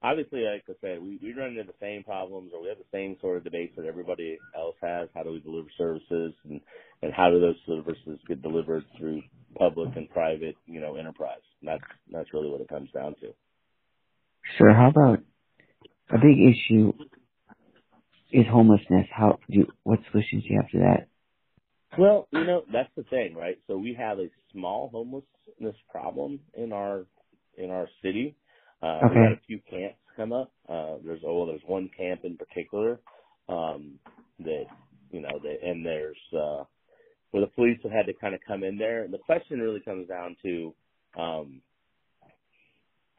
obviously, 0.02 0.40
like 0.40 0.64
I 0.68 0.72
said, 0.80 1.02
we 1.02 1.18
we 1.22 1.32
run 1.32 1.50
into 1.50 1.64
the 1.64 1.78
same 1.80 2.02
problems, 2.02 2.52
or 2.54 2.62
we 2.62 2.68
have 2.68 2.78
the 2.78 2.84
same 2.92 3.16
sort 3.20 3.36
of 3.36 3.44
debates 3.44 3.74
that 3.76 3.86
everybody 3.86 4.38
else 4.56 4.76
has. 4.82 5.08
How 5.14 5.22
do 5.22 5.32
we 5.32 5.40
deliver 5.40 5.68
services, 5.78 6.32
and 6.48 6.60
and 7.02 7.12
how 7.12 7.30
do 7.30 7.38
those 7.38 7.56
services 7.66 8.18
get 8.26 8.42
delivered 8.42 8.84
through 8.98 9.22
public 9.58 9.94
and 9.96 10.10
private, 10.10 10.56
you 10.66 10.80
know, 10.80 10.96
enterprise? 10.96 11.44
And 11.60 11.68
that's 11.68 11.84
that's 12.10 12.32
really 12.32 12.50
what 12.50 12.60
it 12.60 12.68
comes 12.68 12.90
down 12.92 13.14
to. 13.20 13.28
Sure. 14.58 14.74
How 14.74 14.88
about 14.88 15.20
a 16.10 16.18
big 16.18 16.38
issue 16.38 16.92
is 18.32 18.44
homelessness? 18.50 19.06
How 19.10 19.38
do 19.50 19.66
what 19.84 20.00
solutions 20.10 20.44
do 20.44 20.48
you 20.50 20.60
have 20.60 20.70
to 20.70 20.78
that? 20.78 21.08
Well, 21.98 22.28
you 22.32 22.44
know, 22.44 22.62
that's 22.72 22.90
the 22.96 23.04
thing, 23.04 23.34
right? 23.34 23.58
So 23.66 23.78
we 23.78 23.94
have 23.98 24.18
a 24.18 24.28
small 24.52 24.90
homelessness 24.92 25.76
problem 25.90 26.40
in 26.54 26.72
our 26.72 27.06
in 27.56 27.70
our 27.70 27.88
city. 28.02 28.36
Uh, 28.82 29.00
Okay. 29.04 29.14
We 29.14 29.20
had 29.22 29.32
a 29.32 29.40
few 29.46 29.60
camps 29.70 29.98
come 30.16 30.32
up. 30.32 30.52
Uh, 30.68 30.96
there's 31.04 31.22
oh, 31.26 31.46
there's 31.46 31.62
one 31.66 31.90
camp 31.96 32.20
in 32.24 32.36
particular 32.36 33.00
um, 33.48 33.98
that 34.40 34.66
you 35.10 35.20
know, 35.20 35.38
that, 35.42 35.56
and 35.62 35.84
there's 35.84 36.16
uh, 36.32 36.64
where 37.30 37.40
the 37.42 37.50
police 37.54 37.78
have 37.82 37.92
had 37.92 38.06
to 38.06 38.12
kind 38.14 38.34
of 38.34 38.40
come 38.46 38.62
in 38.62 38.76
there. 38.76 39.04
And 39.04 39.12
the 39.12 39.18
question 39.18 39.60
really 39.60 39.80
comes 39.80 40.08
down 40.08 40.36
to 40.42 40.74
um, 41.18 41.60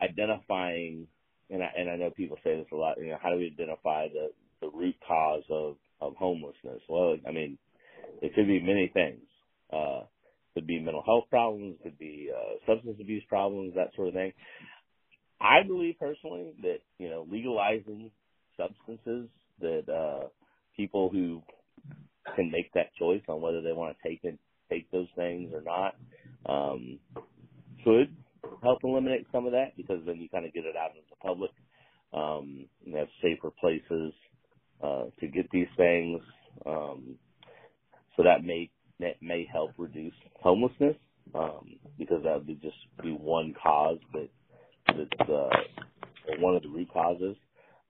identifying, 0.01 1.07
and 1.49 1.63
I, 1.63 1.69
and 1.77 1.89
I 1.89 1.95
know 1.95 2.11
people 2.11 2.37
say 2.43 2.55
this 2.55 2.67
a 2.71 2.75
lot. 2.75 2.97
You 2.99 3.09
know, 3.09 3.17
how 3.21 3.31
do 3.31 3.37
we 3.37 3.47
identify 3.47 4.07
the 4.09 4.29
the 4.61 4.69
root 4.69 4.95
cause 5.07 5.43
of 5.49 5.77
of 6.01 6.15
homelessness? 6.15 6.81
Well, 6.89 7.17
I 7.27 7.31
mean, 7.31 7.57
it 8.21 8.33
could 8.35 8.47
be 8.47 8.59
many 8.59 8.91
things. 8.93 9.21
Uh, 9.71 10.01
could 10.53 10.67
be 10.67 10.79
mental 10.79 11.03
health 11.05 11.25
problems, 11.29 11.77
could 11.83 11.99
be 11.99 12.29
uh, 12.35 12.55
substance 12.65 12.97
abuse 12.99 13.23
problems, 13.29 13.73
that 13.75 13.93
sort 13.95 14.07
of 14.07 14.13
thing. 14.15 14.33
I 15.39 15.61
believe 15.67 15.95
personally 15.99 16.53
that 16.63 16.79
you 16.97 17.09
know 17.09 17.27
legalizing 17.29 18.11
substances 18.57 19.29
that 19.61 19.83
uh, 19.87 20.27
people 20.75 21.09
who 21.09 21.41
can 22.35 22.51
make 22.51 22.71
that 22.73 22.93
choice 22.97 23.21
on 23.27 23.41
whether 23.41 23.61
they 23.61 23.73
want 23.73 23.95
to 23.95 24.09
take 24.09 24.19
it, 24.23 24.37
take 24.69 24.89
those 24.91 25.07
things 25.15 25.51
or 25.53 25.61
not 25.61 25.95
um, 26.47 26.99
could 27.83 28.15
help 28.63 28.79
eliminate 28.83 29.27
some 29.31 29.45
of 29.45 29.51
that 29.51 29.75
because 29.77 29.99
then 30.05 30.17
you 30.17 30.29
kind 30.29 30.45
of 30.45 30.53
get 30.53 30.65
it 30.65 30.75
out 30.75 30.91
into 30.91 31.07
the 31.09 31.15
public. 31.17 31.51
Um, 32.13 32.67
you 32.83 32.95
have 32.97 33.07
safer 33.21 33.51
places 33.59 34.13
uh, 34.83 35.05
to 35.19 35.27
get 35.27 35.49
these 35.51 35.67
things, 35.75 36.21
um, 36.65 37.15
so 38.15 38.23
that 38.23 38.43
may 38.43 38.69
that 38.99 39.21
may 39.21 39.47
help 39.51 39.71
reduce 39.77 40.13
homelessness 40.41 40.95
um, 41.35 41.77
because 41.97 42.23
that 42.23 42.45
would 42.45 42.61
just 42.61 42.77
be 43.03 43.11
one 43.11 43.53
cause 43.61 43.99
that 44.13 44.29
that's 44.87 45.29
uh, 45.29 45.49
one 46.39 46.55
of 46.55 46.63
the 46.63 46.69
root 46.69 46.91
causes. 46.91 47.35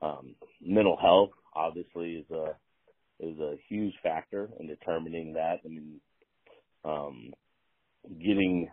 Um, 0.02 0.36
mental 0.62 0.98
health 1.02 1.32
obviously 1.56 2.16
is 2.16 2.32
a 2.32 2.56
is 3.20 3.40
a 3.40 3.56
huge 3.68 3.94
factor 4.04 4.50
in 4.60 4.68
determining 4.68 5.34
that. 5.34 5.60
I 5.66 5.68
mean, 5.68 6.00
um, 6.86 7.34
getting 8.20 8.70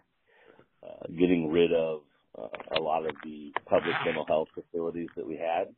uh, 0.83 1.07
getting 1.19 1.51
rid 1.51 1.73
of 1.73 2.01
uh, 2.39 2.79
a 2.79 2.81
lot 2.81 3.07
of 3.07 3.15
the 3.25 3.53
public 3.67 3.95
mental 4.05 4.27
health 4.27 4.49
facilities 4.55 5.09
that 5.17 5.27
we 5.27 5.37
had 5.37 5.69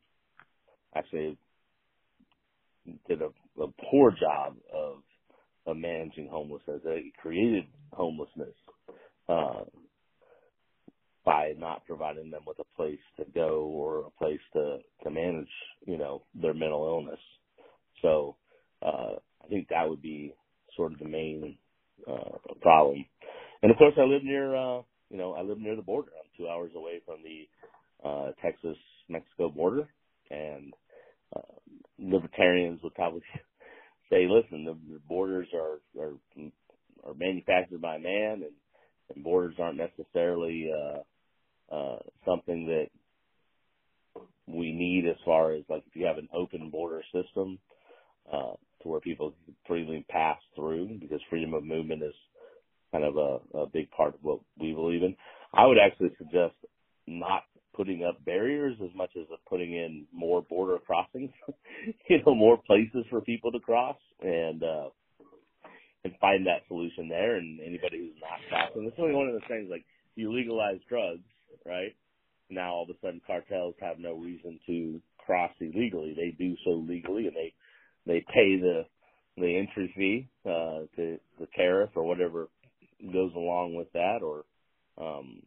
actually 0.95 1.37
did 3.07 3.21
a, 3.21 3.29
a 3.61 3.67
poor 3.89 4.11
job 4.11 4.55
of, 4.73 4.97
of 5.65 5.77
managing 5.77 6.27
homelessness. 6.29 6.81
They 6.83 7.11
created 7.21 7.65
homelessness 7.93 8.55
uh, 9.29 9.63
by 11.25 11.53
not 11.57 11.85
providing 11.85 12.31
them 12.31 12.43
with 12.47 12.57
a 12.59 12.75
place 12.77 12.99
to 13.17 13.25
go 13.35 13.63
or 13.65 14.07
a 14.07 14.11
place 14.11 14.39
to 14.53 14.77
to 15.03 15.11
manage, 15.11 15.49
you 15.85 15.97
know, 15.97 16.23
their 16.41 16.53
mental 16.53 16.85
illness. 16.87 17.19
So 18.01 18.37
uh, 18.81 19.15
I 19.43 19.47
think 19.49 19.67
that 19.69 19.89
would 19.89 20.01
be 20.01 20.33
sort 20.75 20.93
of 20.93 20.99
the 20.99 21.07
main 21.09 21.57
uh, 22.07 22.37
problem. 22.61 23.05
And 23.61 23.71
of 23.71 23.77
course, 23.77 23.93
I 23.97 24.03
live 24.03 24.23
near, 24.23 24.55
uh, 24.55 24.81
you 25.09 25.17
know, 25.17 25.33
I 25.33 25.41
live 25.41 25.59
near 25.59 25.75
the 25.75 25.81
border. 25.81 26.11
I'm 26.17 26.29
two 26.37 26.47
hours 26.47 26.71
away 26.75 27.01
from 27.05 27.17
the 27.23 28.07
uh, 28.07 28.31
Texas-Mexico 28.41 29.49
border, 29.49 29.87
and 30.29 30.73
uh, 31.35 31.41
libertarians 31.99 32.81
would 32.83 32.95
probably 32.95 33.21
say, 34.09 34.27
"Listen, 34.27 34.65
the, 34.65 34.73
the 34.93 34.99
borders 35.07 35.47
are 35.53 35.79
are 36.01 36.13
are 37.05 37.13
manufactured 37.13 37.81
by 37.81 37.97
man, 37.97 38.43
and, 38.43 38.53
and 39.13 39.23
borders 39.23 39.55
aren't 39.59 39.77
necessarily 39.77 40.71
uh, 40.71 41.75
uh, 41.75 41.99
something 42.25 42.67
that 42.67 42.87
we 44.47 44.71
need 44.71 45.07
as 45.07 45.17
far 45.25 45.53
as 45.53 45.63
like 45.69 45.83
if 45.87 45.95
you 45.95 46.05
have 46.05 46.17
an 46.17 46.29
open 46.33 46.69
border 46.69 47.03
system 47.13 47.59
uh, 48.31 48.53
to 48.81 48.87
where 48.87 48.99
people 48.99 49.33
freely 49.67 50.05
pass 50.09 50.37
through, 50.55 50.97
because 50.99 51.19
freedom 51.29 51.53
of 51.53 51.63
movement 51.63 52.03
is 52.03 52.13
kind 52.91 53.03
of 53.03 53.17
a, 53.17 53.57
a 53.57 53.67
big 53.67 53.89
part 53.91 54.15
of 54.15 54.23
what 54.23 54.39
we 54.59 54.73
believe 54.73 55.03
in. 55.03 55.15
I 55.53 55.65
would 55.65 55.77
actually 55.77 56.11
suggest 56.17 56.55
not 57.05 57.43
putting 57.77 58.03
up 58.03 58.25
barriers 58.25 58.75
as 58.83 58.89
much 58.95 59.11
as 59.15 59.27
putting 59.47 59.71
in 59.71 60.05
more 60.11 60.41
border 60.41 60.79
crossings, 60.85 61.31
you 62.09 62.17
know, 62.25 62.33
more 62.35 62.57
places 62.65 63.05
for 63.09 63.21
people 63.21 63.51
to 63.51 63.59
cross 63.59 63.97
and, 64.21 64.63
uh, 64.63 64.89
and 66.03 66.13
find 66.19 66.47
that 66.47 66.63
solution 66.67 67.07
there. 67.07 67.35
And 67.35 67.59
anybody 67.61 67.99
who's 67.99 68.19
not 68.19 68.39
crossing, 68.49 68.85
it's 68.87 68.97
only 68.99 69.13
one 69.13 69.27
of 69.27 69.33
those 69.33 69.47
things 69.47 69.67
like 69.69 69.85
you 70.15 70.33
legalize 70.33 70.79
drugs, 70.89 71.23
right? 71.65 71.95
Now 72.49 72.73
all 72.73 72.83
of 72.83 72.89
a 72.89 72.99
sudden 73.01 73.21
cartels 73.25 73.75
have 73.79 73.99
no 73.99 74.15
reason 74.15 74.59
to 74.65 74.99
cross 75.23 75.51
illegally. 75.61 76.15
They 76.15 76.35
do 76.43 76.55
so 76.65 76.71
legally 76.71 77.27
and 77.27 77.35
they, 77.35 77.53
they 78.05 78.25
pay 78.33 78.57
the, 78.59 78.85
the 79.37 79.55
entry 79.55 79.93
fee, 79.95 80.27
uh, 80.49 80.87
to 80.95 81.19
the 81.39 81.47
tariff 81.55 81.91
or 81.95 82.03
whatever 82.03 82.47
goes 83.13 83.31
along 83.35 83.75
with 83.75 83.91
that 83.93 84.19
or, 84.23 84.45
um, 84.97 85.43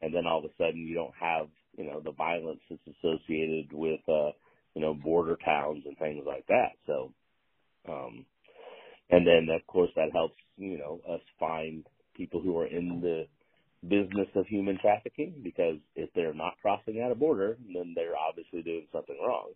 and 0.00 0.14
then 0.14 0.26
all 0.26 0.38
of 0.38 0.44
a 0.44 0.54
sudden 0.56 0.86
you 0.86 0.94
don't 0.94 1.14
have, 1.20 1.48
you 1.78 1.84
know, 1.84 2.00
the 2.04 2.12
violence 2.12 2.60
that's 2.68 2.82
associated 2.98 3.72
with, 3.72 4.00
uh, 4.08 4.32
you 4.74 4.82
know, 4.82 4.94
border 4.94 5.38
towns 5.44 5.84
and 5.86 5.96
things 5.98 6.24
like 6.26 6.46
that. 6.48 6.72
So, 6.86 7.12
um, 7.88 8.26
and 9.10 9.26
then 9.26 9.48
of 9.54 9.66
course 9.66 9.90
that 9.96 10.12
helps, 10.12 10.34
you 10.56 10.76
know, 10.76 11.00
us 11.08 11.20
find 11.38 11.86
people 12.16 12.42
who 12.42 12.58
are 12.58 12.66
in 12.66 13.00
the 13.00 13.26
business 13.88 14.26
of 14.34 14.46
human 14.46 14.76
trafficking 14.80 15.34
because 15.42 15.76
if 15.94 16.10
they're 16.14 16.34
not 16.34 16.54
crossing 16.60 17.00
at 17.00 17.12
a 17.12 17.14
border, 17.14 17.56
then 17.72 17.92
they're 17.94 18.16
obviously 18.16 18.62
doing 18.62 18.86
something 18.92 19.16
wrong. 19.24 19.50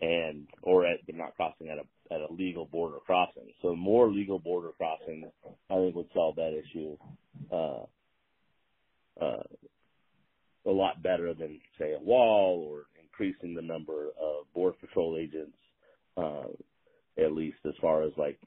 And, 0.00 0.48
or 0.62 0.86
at, 0.86 0.98
they're 1.06 1.16
not 1.16 1.36
crossing 1.36 1.68
at 1.68 1.78
a, 1.78 2.14
at 2.14 2.20
a 2.20 2.32
legal 2.32 2.66
border 2.66 2.98
crossing. 3.06 3.52
So 3.62 3.74
more 3.74 4.10
legal 4.10 4.38
border 4.38 4.70
crossings, 4.76 5.26
I 5.70 5.76
think 5.76 5.94
would 5.94 6.08
solve 6.12 6.36
that 6.36 6.52
issue, 6.52 6.96
uh, 7.50 7.84
uh, 9.20 9.42
a 10.66 10.70
lot 10.70 11.02
better 11.02 11.34
than 11.34 11.60
say 11.78 11.92
a 11.92 12.02
wall 12.02 12.66
or 12.70 12.84
increasing 13.02 13.54
the 13.54 13.62
number 13.62 14.08
of 14.20 14.52
border 14.54 14.76
patrol 14.80 15.16
agents, 15.18 15.56
uh, 16.16 16.48
at 17.22 17.32
least 17.32 17.58
as 17.66 17.74
far 17.80 18.02
as 18.02 18.12
like 18.16 18.38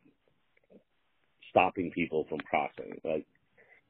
stopping 1.50 1.92
people 1.92 2.26
from 2.30 2.40
crossing. 2.40 3.00
Like, 3.04 3.26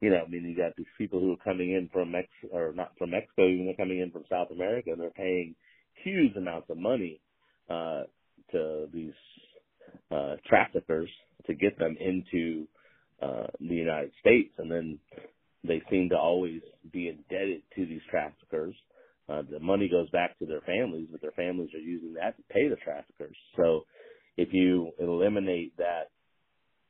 you 0.01 0.09
know, 0.09 0.23
I 0.25 0.29
mean, 0.29 0.43
you 0.43 0.55
got 0.55 0.75
these 0.75 0.85
people 0.97 1.19
who 1.19 1.33
are 1.33 1.43
coming 1.43 1.71
in 1.71 1.89
from 1.91 2.11
Mex 2.11 2.27
or 2.51 2.73
not 2.73 2.91
from 2.97 3.11
Mexico, 3.11 3.47
even 3.47 3.65
they're 3.65 3.75
coming 3.75 3.99
in 3.99 4.11
from 4.11 4.25
South 4.29 4.51
America, 4.51 4.91
and 4.91 5.01
they're 5.01 5.09
paying 5.09 5.55
huge 6.03 6.35
amounts 6.35 6.69
of 6.69 6.77
money 6.77 7.19
uh, 7.69 8.03
to 8.51 8.87
these 8.93 9.13
uh, 10.11 10.35
traffickers 10.47 11.09
to 11.47 11.55
get 11.55 11.79
them 11.79 11.95
into 11.99 12.67
uh, 13.21 13.47
the 13.59 13.75
United 13.75 14.11
States, 14.19 14.53
and 14.59 14.69
then 14.71 14.99
they 15.63 15.81
seem 15.89 16.09
to 16.09 16.17
always 16.17 16.61
be 16.91 17.09
indebted 17.09 17.61
to 17.75 17.85
these 17.85 18.01
traffickers. 18.09 18.75
Uh, 19.27 19.41
the 19.49 19.59
money 19.77 19.89
goes 19.89 20.09
back 20.09 20.37
to 20.39 20.45
their 20.45 20.61
families, 20.61 21.07
but 21.11 21.21
their 21.21 21.31
families 21.31 21.69
are 21.75 21.79
using 21.79 22.13
that 22.15 22.35
to 22.35 22.43
pay 22.49 22.67
the 22.67 22.75
traffickers. 22.77 23.35
So 23.55 23.85
if 24.35 24.49
you 24.51 24.91
eliminate 24.99 25.77
that, 25.77 26.09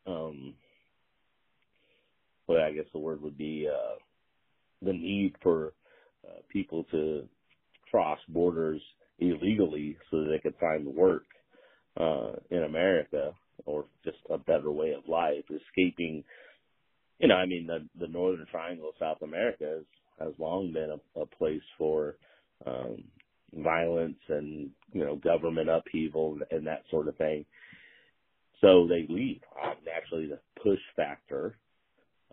um, 0.06 0.53
well, 2.48 2.63
I 2.63 2.72
guess 2.72 2.86
the 2.94 3.00
word 3.00 3.22
would 3.22 3.38
be 3.38 3.67
uh, 3.70 3.96
the 4.82 4.94
need 4.94 5.36
for 5.44 5.74
uh, 6.25 6.39
people 6.50 6.86
to 6.91 7.27
cross 7.91 8.20
borders 8.29 8.82
illegally 9.20 9.98
so 10.10 10.22
that 10.22 10.29
they 10.29 10.39
could 10.39 10.58
find 10.60 10.86
work 10.86 11.25
uh, 12.00 12.34
in 12.50 12.63
America 12.63 13.32
or 13.65 13.86
just 14.06 14.17
a 14.29 14.38
better 14.38 14.72
way 14.72 14.94
of 14.94 15.10
life, 15.10 15.44
escaping. 15.50 16.24
You 17.20 17.27
know, 17.27 17.36
I 17.36 17.48
mean, 17.48 17.67
the 17.67 17.86
the 18.00 18.08
Northern 18.08 18.46
Triangle 18.50 18.89
of 18.89 18.96
South 19.00 19.22
America 19.24 19.82
has, 20.20 20.34
long 20.38 20.72
been 20.72 20.91
a, 20.91 21.20
a 21.20 21.25
place 21.25 21.62
for 21.77 22.15
um, 22.66 23.04
violence 23.54 24.20
and 24.30 24.70
you 24.92 25.04
know 25.04 25.16
government 25.16 25.70
upheaval 25.70 26.38
and 26.52 26.68
that 26.68 26.84
sort 26.90 27.08
of 27.08 27.16
thing. 27.18 27.46
So 28.62 28.88
they 28.88 29.06
leave. 29.08 29.42
Naturally, 29.86 30.28
the 30.28 30.40
push 30.62 30.80
factor 30.96 31.58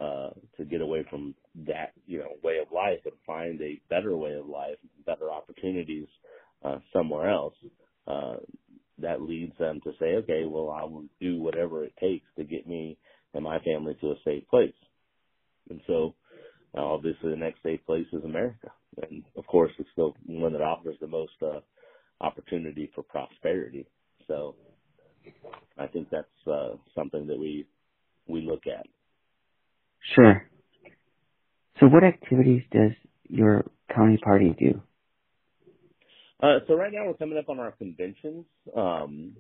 uh, 0.01 0.31
to 0.57 0.65
get 0.65 0.81
away 0.81 1.05
from 1.11 1.35
that, 1.67 1.93
you 2.07 2.19
know, 2.19 2.31
way 2.43 2.59
of 2.59 2.73
life 2.73 3.01
and 3.05 3.15
find 3.27 3.61
a 3.61 3.81
better 3.91 4.17
way 4.17 4.33
of 4.33 4.47
life, 4.47 4.77
better 5.07 5.31
opportunities 5.31 6.09
uh, 6.65 6.79
somewhere 6.93 7.29
else. 7.29 7.55
Uh, 8.07 8.37
that 8.99 9.23
leads 9.23 9.57
them 9.59 9.81
to 9.83 9.93
say, 9.99 10.15
okay, 10.15 10.45
well, 10.47 10.71
I 10.71 10.85
will 10.85 11.05
do 11.21 11.41
whatever 11.41 11.85
it 11.85 11.95
takes 12.01 12.27
to 12.37 12.45
get 12.45 12.67
me 12.67 12.97
and 13.33 13.43
my 13.43 13.59
family 13.61 13.97
to 14.01 14.13
a 14.13 14.17
safe 14.25 14.49
place. 14.49 14.75
And 15.69 15.81
so, 15.87 16.15
uh, 16.77 16.83
obviously, 16.83 17.31
the 17.31 17.37
next 17.37 17.63
safe 17.63 17.85
place 17.87 18.07
is 18.13 18.25
America, 18.25 18.71
and 19.03 19.25
of 19.37 19.47
course, 19.47 19.73
it's 19.79 19.89
the 19.97 20.13
one 20.27 20.53
that 20.53 20.63
offers 20.63 20.97
the 21.01 21.07
most 21.07 21.33
uh, 21.43 21.61
opportunity 22.21 22.91
for 22.95 23.03
prosperity. 23.03 23.87
So, 24.29 24.55
I 25.79 25.87
think 25.87 26.09
that's 26.11 26.27
uh, 26.47 26.77
something 26.95 27.27
that 27.27 27.39
we 27.39 27.67
we 28.27 28.43
look 28.43 28.67
at. 28.67 28.87
Sure. 30.15 30.47
So, 31.81 31.87
what 31.87 32.05
activities 32.05 32.63
does 32.71 32.93
your 33.29 33.65
county 33.95 34.19
party 34.19 34.55
do? 34.59 34.81
Uh, 36.43 36.59
so 36.67 36.75
right 36.75 36.93
now 36.93 37.07
we're 37.07 37.15
coming 37.15 37.34
up 37.45 37.51
on 37.51 37.61
our 37.61 37.73
conventions. 37.73 38.45
Um, 38.77 39.33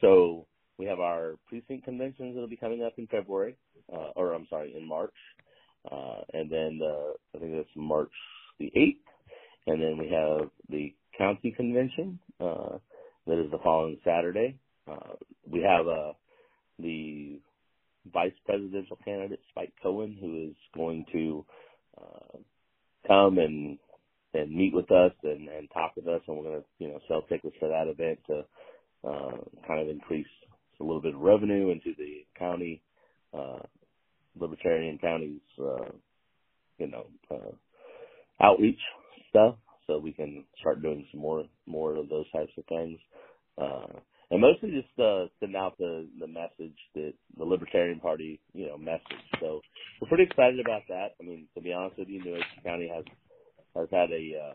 so 0.00 0.46
we 0.78 0.86
have 0.86 1.00
our 1.00 1.34
precinct 1.48 1.84
conventions 1.84 2.34
that'll 2.34 2.48
be 2.48 2.56
coming 2.56 2.82
up 2.82 2.94
in 2.96 3.06
February, 3.08 3.56
uh, 3.92 4.10
or 4.16 4.32
I'm 4.32 4.46
sorry, 4.48 4.74
in 4.76 4.88
March, 4.88 5.14
uh, 5.90 6.20
and 6.32 6.50
then 6.50 6.80
uh, 6.82 7.36
I 7.36 7.40
think 7.40 7.52
that's 7.56 7.68
March 7.76 8.12
the 8.58 8.72
8th, 8.76 8.96
and 9.66 9.82
then 9.82 9.98
we 9.98 10.08
have 10.10 10.48
the 10.70 10.94
county 11.16 11.52
convention 11.52 12.18
uh, 12.40 12.78
that 13.26 13.44
is 13.44 13.50
the 13.50 13.58
following 13.62 13.98
Saturday. 14.04 14.56
Uh, 14.90 15.14
we 15.50 15.60
have 15.60 15.86
uh, 15.86 16.12
the 16.78 17.40
vice 18.12 18.32
presidential 18.46 18.98
candidate 19.04 19.40
Spike 19.50 19.72
Cohen, 19.82 20.16
who 20.20 20.50
is 20.50 20.56
going 20.74 21.04
to 21.12 21.44
uh, 22.00 22.38
come 23.06 23.38
and 23.38 23.78
and 24.38 24.54
meet 24.54 24.74
with 24.74 24.90
us 24.90 25.12
and, 25.22 25.48
and 25.48 25.68
talk 25.72 25.92
with 25.96 26.06
us, 26.06 26.20
and 26.26 26.36
we're 26.36 26.44
going 26.44 26.60
to 26.60 26.64
you 26.78 26.88
know 26.88 27.00
sell 27.08 27.22
tickets 27.22 27.56
for 27.58 27.68
that 27.68 27.88
event 27.88 28.18
to 28.26 28.44
uh, 29.08 29.36
kind 29.66 29.80
of 29.80 29.88
increase 29.88 30.26
a 30.80 30.84
little 30.84 31.02
bit 31.02 31.14
of 31.14 31.20
revenue 31.20 31.70
into 31.70 31.92
the 31.98 32.24
county, 32.38 32.82
uh, 33.36 33.60
libertarian 34.38 34.98
counties, 34.98 35.40
uh, 35.60 35.90
you 36.78 36.86
know, 36.88 37.06
uh, 37.30 37.52
outreach 38.40 38.78
stuff, 39.30 39.56
so 39.86 39.98
we 39.98 40.12
can 40.12 40.44
start 40.60 40.82
doing 40.82 41.06
some 41.10 41.20
more 41.20 41.44
more 41.66 41.96
of 41.96 42.08
those 42.08 42.30
types 42.32 42.52
of 42.56 42.64
things. 42.66 42.98
Uh, 43.60 43.98
and 44.30 44.42
mostly 44.42 44.70
just 44.70 45.00
uh, 45.00 45.24
send 45.40 45.56
out 45.56 45.76
the 45.78 46.06
the 46.20 46.26
message 46.26 46.76
that 46.94 47.12
the 47.36 47.44
Libertarian 47.44 47.98
Party, 47.98 48.40
you 48.52 48.66
know, 48.68 48.76
message. 48.76 49.24
So 49.40 49.60
we're 50.00 50.08
pretty 50.08 50.24
excited 50.24 50.60
about 50.60 50.82
that. 50.88 51.14
I 51.20 51.24
mean, 51.24 51.48
to 51.54 51.60
be 51.60 51.72
honest 51.72 51.98
with 51.98 52.08
you, 52.08 52.22
Nueces 52.22 52.44
County 52.64 52.90
has 52.94 53.04
has 53.78 53.88
had 53.90 54.10
a 54.10 54.32
uh, 54.38 54.54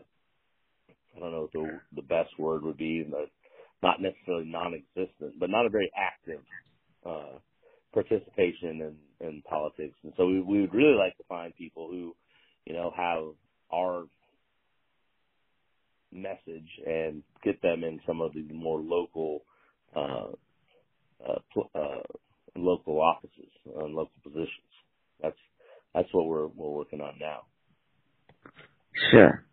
I 1.16 1.20
don't 1.20 1.32
know 1.32 1.42
what 1.42 1.52
the 1.52 1.80
the 1.96 2.02
best 2.02 2.38
word 2.38 2.62
would 2.62 2.76
be, 2.76 3.06
but 3.08 3.30
not 3.82 4.00
necessarily 4.00 4.46
non-existent, 4.46 5.38
but 5.38 5.50
not 5.50 5.66
a 5.66 5.70
very 5.70 5.90
active 5.96 6.40
uh, 7.04 7.38
participation 7.92 8.80
in 9.20 9.26
in 9.26 9.42
politics. 9.48 9.96
And 10.02 10.12
so 10.16 10.26
we 10.26 10.40
we 10.40 10.60
would 10.62 10.74
really 10.74 10.96
like 10.96 11.16
to 11.18 11.24
find 11.28 11.54
people 11.56 11.88
who, 11.90 12.14
you 12.66 12.74
know, 12.74 12.92
have 12.96 13.24
our 13.72 14.04
message 16.12 16.68
and 16.86 17.22
get 17.42 17.60
them 17.62 17.84
in 17.84 18.00
some 18.06 18.20
of 18.20 18.32
the 18.34 18.42
more 18.52 18.80
local 18.80 19.42
uh, 19.96 20.28
uh, 21.26 21.60
uh, 21.74 22.02
local 22.56 23.00
offices 23.00 23.50
and 23.76 23.94
local 23.94 24.12
positions. 24.22 24.48
That's 25.20 25.36
that's 25.94 26.08
what 26.12 26.26
we're 26.26 26.46
we're 26.48 26.70
working 26.70 27.00
on 27.00 27.14
now. 27.20 27.42
Sure. 29.10 29.44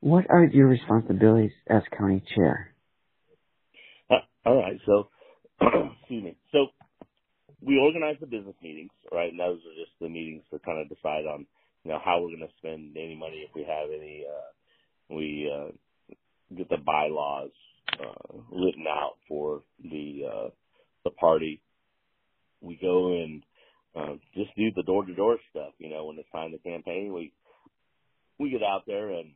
What 0.00 0.26
are 0.30 0.44
your 0.44 0.68
responsibilities 0.68 1.52
as 1.68 1.82
county 1.96 2.22
chair? 2.34 2.74
Uh, 4.10 4.16
all 4.46 4.60
right. 4.62 4.78
So, 4.86 5.08
excuse 6.00 6.24
me. 6.24 6.36
So, 6.52 6.68
we 7.60 7.78
organize 7.78 8.16
the 8.20 8.26
business 8.26 8.54
meetings, 8.62 8.92
right? 9.10 9.30
And 9.30 9.40
those 9.40 9.58
are 9.58 9.74
just 9.74 9.92
the 10.00 10.08
meetings 10.08 10.44
to 10.50 10.58
kind 10.60 10.80
of 10.80 10.88
decide 10.88 11.26
on, 11.26 11.46
you 11.84 11.90
know, 11.90 11.98
how 12.04 12.20
we're 12.20 12.36
going 12.36 12.46
to 12.48 12.58
spend 12.58 12.96
any 12.96 13.16
money 13.16 13.44
if 13.48 13.54
we 13.54 13.62
have 13.62 13.88
any. 13.90 14.24
Uh, 14.28 15.16
we 15.16 15.50
uh, 15.52 15.72
get 16.56 16.68
the 16.68 16.76
bylaws 16.76 17.50
uh, 18.00 18.38
written 18.50 18.84
out 18.88 19.16
for 19.28 19.62
the 19.82 20.22
uh, 20.32 20.48
the 21.04 21.10
party. 21.10 21.60
We 22.60 22.78
go 22.80 23.12
and 23.12 23.42
uh, 23.96 24.14
just 24.34 24.54
do 24.56 24.70
the 24.76 24.82
door 24.82 25.04
to 25.04 25.14
door 25.14 25.38
stuff. 25.50 25.72
You 25.78 25.90
know, 25.90 26.06
when 26.06 26.18
it's 26.18 26.30
time 26.30 26.52
to 26.52 26.58
campaign, 26.58 27.12
we 27.12 27.32
we 28.38 28.50
get 28.50 28.62
out 28.62 28.82
there 28.86 29.10
and 29.10 29.32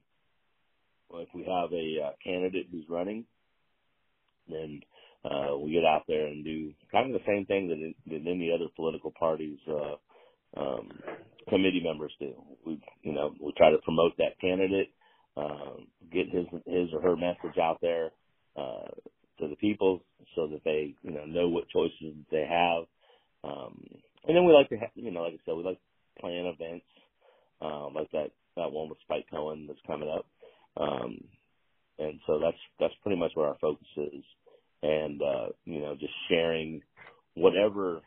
if 1.15 1.29
we 1.35 1.43
have 1.43 1.73
a 1.73 2.09
uh, 2.09 2.13
candidate 2.25 2.69
who's 2.71 2.85
running, 2.89 3.25
then 4.49 4.81
uh, 5.25 5.57
we 5.57 5.73
get 5.73 5.85
out 5.85 6.03
there 6.09 6.27
and 6.27 6.45
do 6.45 6.73
kind 6.91 7.15
of 7.15 7.21
the 7.21 7.27
same 7.27 7.47
thing 7.47 7.69
that, 7.69 8.13
that 8.13 8.31
any 8.31 8.51
other 8.53 8.67
political 8.75 9.13
parties 9.19 9.59
uh, 9.69 10.61
um, 10.61 10.91
committee 11.49 11.83
members 11.85 12.13
do. 12.19 12.33
We, 12.67 12.81
you 13.03 13.13
know, 13.13 13.35
we 13.41 13.53
try 13.57 13.71
to 13.71 13.79
promote 13.79 14.17
that 14.19 14.41
candidate, 14.41 14.91
uh, 15.37 15.81
get 16.13 16.29
his 16.31 16.47
his 16.67 16.89
or 16.93 17.01
her 17.03 17.17
message 17.17 17.59
out 17.61 17.79
there 17.81 18.11
uh, 18.57 18.89
to 19.41 19.49
the 19.49 19.57
people 19.57 20.03
so 20.35 20.47
that 20.49 20.63
they, 20.65 20.95
you 21.03 21.11
know, 21.11 21.25
know 21.25 21.49
what 21.49 21.69
choices 21.69 22.15
they 22.31 22.47
have. 22.49 22.85
Um, 23.45 23.85
and 24.27 24.37
then 24.37 24.45
we 24.45 24.53
like 24.53 24.69
to, 24.69 24.77
have, 24.77 24.91
you 24.95 25.11
know, 25.11 25.23
like 25.23 25.35
I 25.35 25.39
said, 25.45 25.57
we 25.57 25.65
like 25.65 25.79
to 25.79 26.21
plan 26.21 26.47
events 26.47 26.85
uh, 27.61 27.89
like 27.95 28.11
that 28.13 28.31
that 28.57 28.71
one 28.73 28.89
with 28.89 28.99
Spike 29.05 29.27
Cohen 29.31 29.67
that's 29.67 29.81
coming 29.87 30.11
up. 30.11 30.27
Um, 30.77 31.25
and 31.99 32.21
so 32.27 32.41
that's 32.43 32.57
that's 32.81 32.95
pretty 33.03 33.19
much 33.19 33.33
where 33.35 33.49
our 33.49 33.59
focus 33.61 33.87
is, 33.97 34.25
and 34.83 35.21
uh, 35.23 35.47
you 35.65 35.81
know, 35.81 35.95
just 35.95 36.13
sharing 36.29 36.83
whatever 37.35 38.01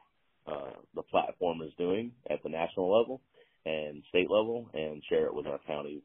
uh, 0.48 0.72
the 0.96 1.04
platform 1.04 1.62
is 1.62 1.72
doing 1.78 2.12
at 2.30 2.42
the 2.44 2.50
national 2.50 2.98
level 2.98 3.22
and 3.66 4.04
state 4.10 4.30
level, 4.30 4.70
and 4.74 5.02
share 5.10 5.26
it 5.26 5.34
with 5.34 5.48
our 5.48 5.60
county 5.66 6.02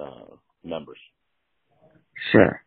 uh, 0.00 0.36
members. 0.62 0.98
Sure. 2.32 2.62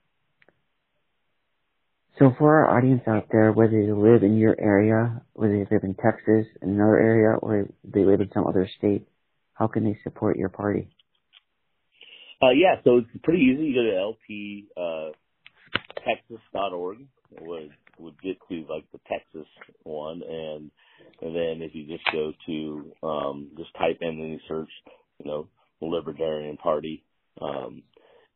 So 2.19 2.33
for 2.37 2.55
our 2.57 2.77
audience 2.77 3.03
out 3.07 3.27
there, 3.31 3.51
whether 3.51 3.79
they 3.79 3.91
live 3.91 4.23
in 4.23 4.37
your 4.37 4.55
area, 4.59 5.21
whether 5.33 5.53
they 5.53 5.75
live 5.75 5.83
in 5.83 5.93
Texas, 5.95 6.47
in 6.61 6.69
another 6.69 6.97
area, 6.99 7.37
or 7.37 7.67
they 7.83 8.03
live 8.03 8.21
in 8.21 8.29
some 8.33 8.47
other 8.47 8.67
state, 8.77 9.07
how 9.53 9.67
can 9.67 9.83
they 9.83 9.97
support 10.03 10.37
your 10.37 10.49
party? 10.49 10.89
Uh, 12.41 12.51
yeah, 12.51 12.75
so 12.83 12.97
it's 12.97 13.07
pretty 13.23 13.43
easy. 13.43 13.63
You 13.65 13.75
go 13.75 13.83
to 13.83 15.13
lptexas.org, 16.57 16.97
uh, 17.01 17.41
would 17.41 17.71
would 17.99 18.21
get 18.21 18.37
to 18.49 18.65
like 18.69 18.85
the 18.91 18.99
Texas 19.09 19.47
one, 19.83 20.21
and 20.21 20.71
and 21.21 21.35
then 21.35 21.63
if 21.63 21.73
you 21.73 21.87
just 21.87 22.05
go 22.11 22.33
to 22.45 22.91
um, 23.03 23.49
just 23.57 23.73
type 23.77 23.97
in 24.01 24.19
any 24.21 24.41
search, 24.47 24.69
you 25.23 25.31
know, 25.31 25.47
Libertarian 25.81 26.57
Party, 26.57 27.03
um, 27.41 27.83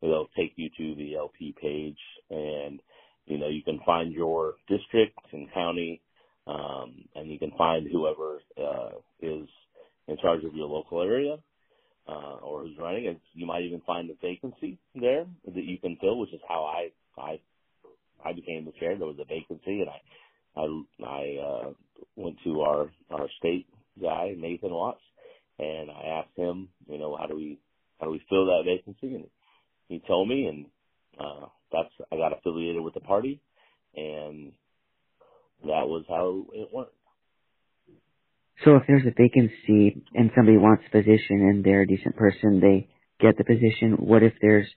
it'll 0.01 0.29
take 0.35 0.53
you 0.55 0.69
to 0.77 0.95
the 0.95 1.15
LP 1.17 1.55
page, 1.61 1.99
and 2.31 2.81
you 3.27 3.37
know 3.37 3.49
you 3.49 3.63
can 3.63 3.81
find 3.85 4.13
your 4.13 4.55
district 4.67 5.19
and 5.33 5.53
county, 5.53 6.01
um, 6.47 7.05
and 7.15 7.29
you 7.31 7.37
can 7.37 7.51
find 7.57 7.87
whoever 7.91 8.39
uh, 8.57 8.91
is 9.21 9.47
in 10.07 10.17
charge 10.23 10.43
of 10.43 10.55
your 10.55 10.67
local 10.67 11.03
area 11.03 11.37
uh, 12.11 12.37
or 12.43 12.63
who's 12.63 12.77
running. 12.79 13.07
And 13.07 13.19
you 13.33 13.47
might 13.47 13.63
even 13.63 13.81
find 13.87 14.09
a 14.11 14.15
vacancy 14.21 14.79
there 14.95 15.25
that 15.45 15.65
you 15.65 15.79
can 15.79 15.97
fill, 16.01 16.19
which 16.19 16.33
is 16.33 16.41
how 16.49 16.65
I 16.65 16.91
I 17.21 17.39
I 18.25 18.33
became 18.33 18.65
the 18.65 18.73
chair. 18.79 18.97
There 18.97 19.07
was 19.07 19.19
a 19.21 19.25
vacancy, 19.25 19.81
and 19.81 19.89
I 19.89 20.01
I 20.61 21.05
I 21.05 21.37
uh, 21.47 21.73
went 22.17 22.37
to 22.45 22.61
our 22.61 22.91
our 23.11 23.29
state 23.39 23.67
guy 24.01 24.35
Nathan 24.37 24.73
Watts, 24.73 25.01
and 25.59 25.91
I 25.91 26.21
asked 26.21 26.37
him, 26.37 26.69
you 26.87 26.99
know, 26.99 27.17
how 27.17 27.27
do 27.27 27.35
we 27.35 27.59
how 27.99 28.07
do 28.07 28.11
we 28.13 28.23
fill 28.29 28.47
that 28.47 28.63
vacancy, 28.65 29.15
and 29.15 29.27
he 29.89 30.01
told 30.07 30.29
me, 30.29 30.47
and 30.47 30.65
uh, 31.19 31.47
that's 31.71 31.89
I 32.11 32.17
got 32.17 32.37
affiliated 32.37 32.83
with 32.83 32.95
the 32.95 33.01
party, 33.01 33.41
and 33.95 34.53
that 35.65 35.87
was 35.87 36.05
how 36.09 36.45
it 36.53 36.69
went. 36.73 36.89
So 38.65 38.77
if 38.77 38.83
there's 38.87 39.05
a 39.07 39.15
vacancy 39.17 40.03
and 40.13 40.31
somebody 40.35 40.57
wants 40.57 40.83
a 40.87 40.91
position 40.91 41.41
and 41.41 41.63
they're 41.63 41.83
a 41.83 41.87
decent 41.87 42.15
person, 42.15 42.59
they 42.61 42.89
get 43.19 43.37
the 43.37 43.45
position. 43.45 43.97
What 43.99 44.23
if 44.23 44.33
there's 44.41 44.67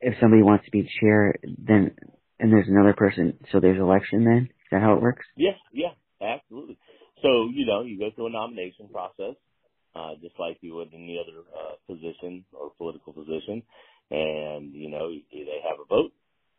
if 0.00 0.14
somebody 0.20 0.42
wants 0.42 0.66
to 0.66 0.72
be 0.72 0.88
chair, 1.00 1.34
then 1.44 1.96
and 2.40 2.52
there's 2.52 2.68
another 2.68 2.94
person, 2.94 3.38
so 3.52 3.60
there's 3.60 3.80
election 3.80 4.24
then? 4.24 4.48
Is 4.50 4.68
that 4.72 4.82
how 4.82 4.94
it 4.94 5.02
works? 5.02 5.26
Yeah, 5.36 5.56
yeah, 5.72 5.94
absolutely. 6.22 6.78
So 7.22 7.48
you 7.52 7.66
know, 7.66 7.82
you 7.82 7.98
go 7.98 8.10
through 8.14 8.28
a 8.28 8.30
nomination 8.32 8.88
process, 8.92 9.36
uh, 9.96 10.14
just 10.22 10.36
like 10.38 10.58
you 10.62 10.74
would 10.76 10.94
any 10.94 11.18
other 11.20 11.40
uh, 11.48 11.76
position 11.88 12.46
or 12.52 12.72
political 12.78 13.14
position, 13.14 13.64
and 14.10 14.74
you 14.74 14.90
know 14.90 15.10
they 15.32 15.60
have 15.68 15.80
a 15.80 15.88
vote, 15.88 16.12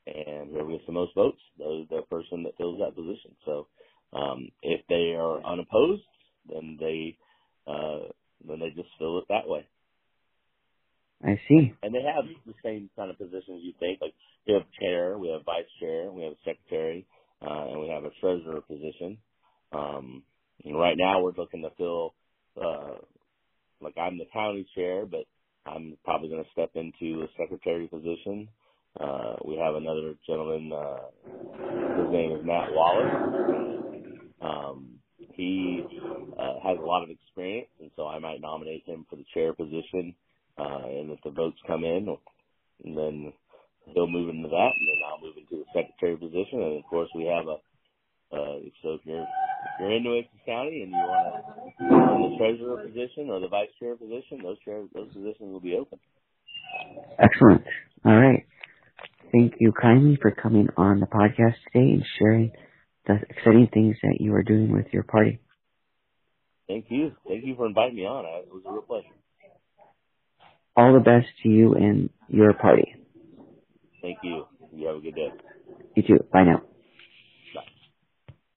and 0.07 0.51
whoever 0.51 0.71
gets 0.71 0.87
the 0.87 0.93
most 0.93 1.15
votes, 1.15 1.39
the 1.59 2.03
person 2.11 2.43
that 2.43 2.57
fills 2.57 2.79
that 2.79 2.95
position. 2.95 3.35
So 3.45 3.67
um, 4.13 4.49
if 4.63 4.81
they 4.89 5.15
are 5.15 5.45
unopposed, 5.45 6.03
then 6.49 6.77
they 6.79 7.17
uh, 7.67 8.09
then 8.47 8.59
they 8.59 8.69
just 8.75 8.89
fill 8.99 9.19
it 9.19 9.25
that 9.29 9.47
way. 9.47 9.67
I 11.23 11.39
see. 11.47 11.73
And 11.83 11.93
they 11.93 12.01
have 12.03 12.25
the 12.45 12.53
same 12.63 12.89
kind 12.95 13.11
of 13.11 13.17
positions 13.17 13.61
you 13.63 13.73
think. 13.79 13.99
Like 14.01 14.13
we 14.47 14.53
have 14.53 14.63
chair, 14.79 15.17
we 15.17 15.29
have 15.29 15.45
vice 15.45 15.69
chair, 15.79 16.11
we 16.11 16.23
have 16.23 16.33
a 16.33 16.43
secretary, 16.45 17.07
uh, 17.41 17.67
and 17.71 17.81
we 17.81 17.89
have 17.89 18.03
a 18.05 18.11
treasurer 18.21 18.61
position. 18.61 19.19
Um, 19.71 20.23
right 20.65 20.97
now 20.97 21.21
we're 21.21 21.33
looking 21.37 21.63
to 21.63 21.69
fill, 21.77 22.15
uh, 22.61 22.97
like 23.81 23.97
I'm 23.97 24.17
the 24.17 24.25
county 24.33 24.67
chair, 24.75 25.05
but 25.05 25.25
I'm 25.65 25.97
probably 26.05 26.29
going 26.29 26.43
to 26.43 26.51
step 26.51 26.71
into 26.75 27.23
a 27.23 27.27
secretary 27.37 27.87
position. 27.87 28.49
Uh, 28.99 29.35
we 29.45 29.57
have 29.57 29.75
another 29.75 30.15
gentleman, 30.27 30.71
uh, 30.73 31.07
his 32.03 32.11
name 32.13 32.33
is 32.33 32.45
Matt 32.45 32.69
Wallace. 32.73 33.43
Um, 34.41 34.92
he 35.35 35.83
uh, 36.37 36.59
has 36.63 36.77
a 36.77 36.85
lot 36.85 37.03
of 37.03 37.09
experience, 37.09 37.69
and 37.79 37.91
so 37.95 38.07
I 38.07 38.19
might 38.19 38.41
nominate 38.41 38.83
him 38.85 39.05
for 39.09 39.15
the 39.15 39.25
chair 39.33 39.53
position. 39.53 40.15
Uh, 40.57 40.85
and 40.85 41.11
if 41.11 41.19
the 41.23 41.31
votes 41.31 41.57
come 41.65 41.83
in, 41.83 42.15
then 42.83 43.33
he'll 43.93 44.07
move 44.07 44.29
into 44.29 44.49
that, 44.49 44.71
and 44.77 44.87
then 44.87 45.01
I'll 45.09 45.21
move 45.21 45.35
into 45.37 45.63
the 45.63 45.69
secretary 45.73 46.15
position. 46.15 46.61
And 46.61 46.77
of 46.77 46.85
course, 46.89 47.09
we 47.15 47.25
have 47.25 47.47
a 47.47 47.57
uh, 48.33 48.57
so 48.81 48.93
if 48.93 49.01
you're 49.03 49.21
if 49.21 49.79
you're 49.79 49.91
in 49.91 50.03
New 50.03 50.09
Nueces 50.09 50.31
County 50.45 50.81
and 50.81 50.89
you 50.89 50.97
want 50.97 51.45
to 51.77 51.85
in 51.85 52.31
the 52.31 52.37
treasurer 52.37 52.77
position 52.83 53.29
or 53.29 53.39
the 53.39 53.47
vice 53.47 53.69
chair 53.79 53.95
position, 53.95 54.41
those 54.41 54.57
chair 54.65 54.81
those 54.93 55.13
positions 55.13 55.51
will 55.51 55.59
be 55.59 55.75
open. 55.75 55.99
Excellent. 57.19 57.63
All 58.03 58.15
right. 58.15 58.45
Thank 59.31 59.55
you 59.59 59.71
kindly 59.71 60.17
for 60.19 60.31
coming 60.31 60.67
on 60.77 60.99
the 60.99 61.05
podcast 61.05 61.55
today 61.71 61.93
and 61.93 62.03
sharing 62.17 62.51
the 63.07 63.19
exciting 63.29 63.67
things 63.73 63.97
that 64.03 64.17
you 64.19 64.33
are 64.33 64.43
doing 64.43 64.71
with 64.71 64.87
your 64.91 65.03
party. 65.03 65.39
Thank 66.67 66.85
you. 66.89 67.11
Thank 67.27 67.45
you 67.45 67.55
for 67.55 67.67
inviting 67.67 67.95
me 67.95 68.05
on. 68.05 68.25
It 68.25 68.51
was 68.51 68.63
a 68.65 68.71
real 68.71 68.81
pleasure. 68.81 69.07
All 70.75 70.93
the 70.93 70.99
best 70.99 71.27
to 71.43 71.49
you 71.49 71.75
and 71.75 72.09
your 72.29 72.53
party. 72.53 72.95
Thank 74.01 74.19
you. 74.23 74.47
You 74.75 74.87
have 74.87 74.97
a 74.97 75.01
good 75.01 75.15
day. 75.15 75.31
You 75.95 76.03
too. 76.03 76.25
Bye 76.31 76.43
now. 76.45 76.63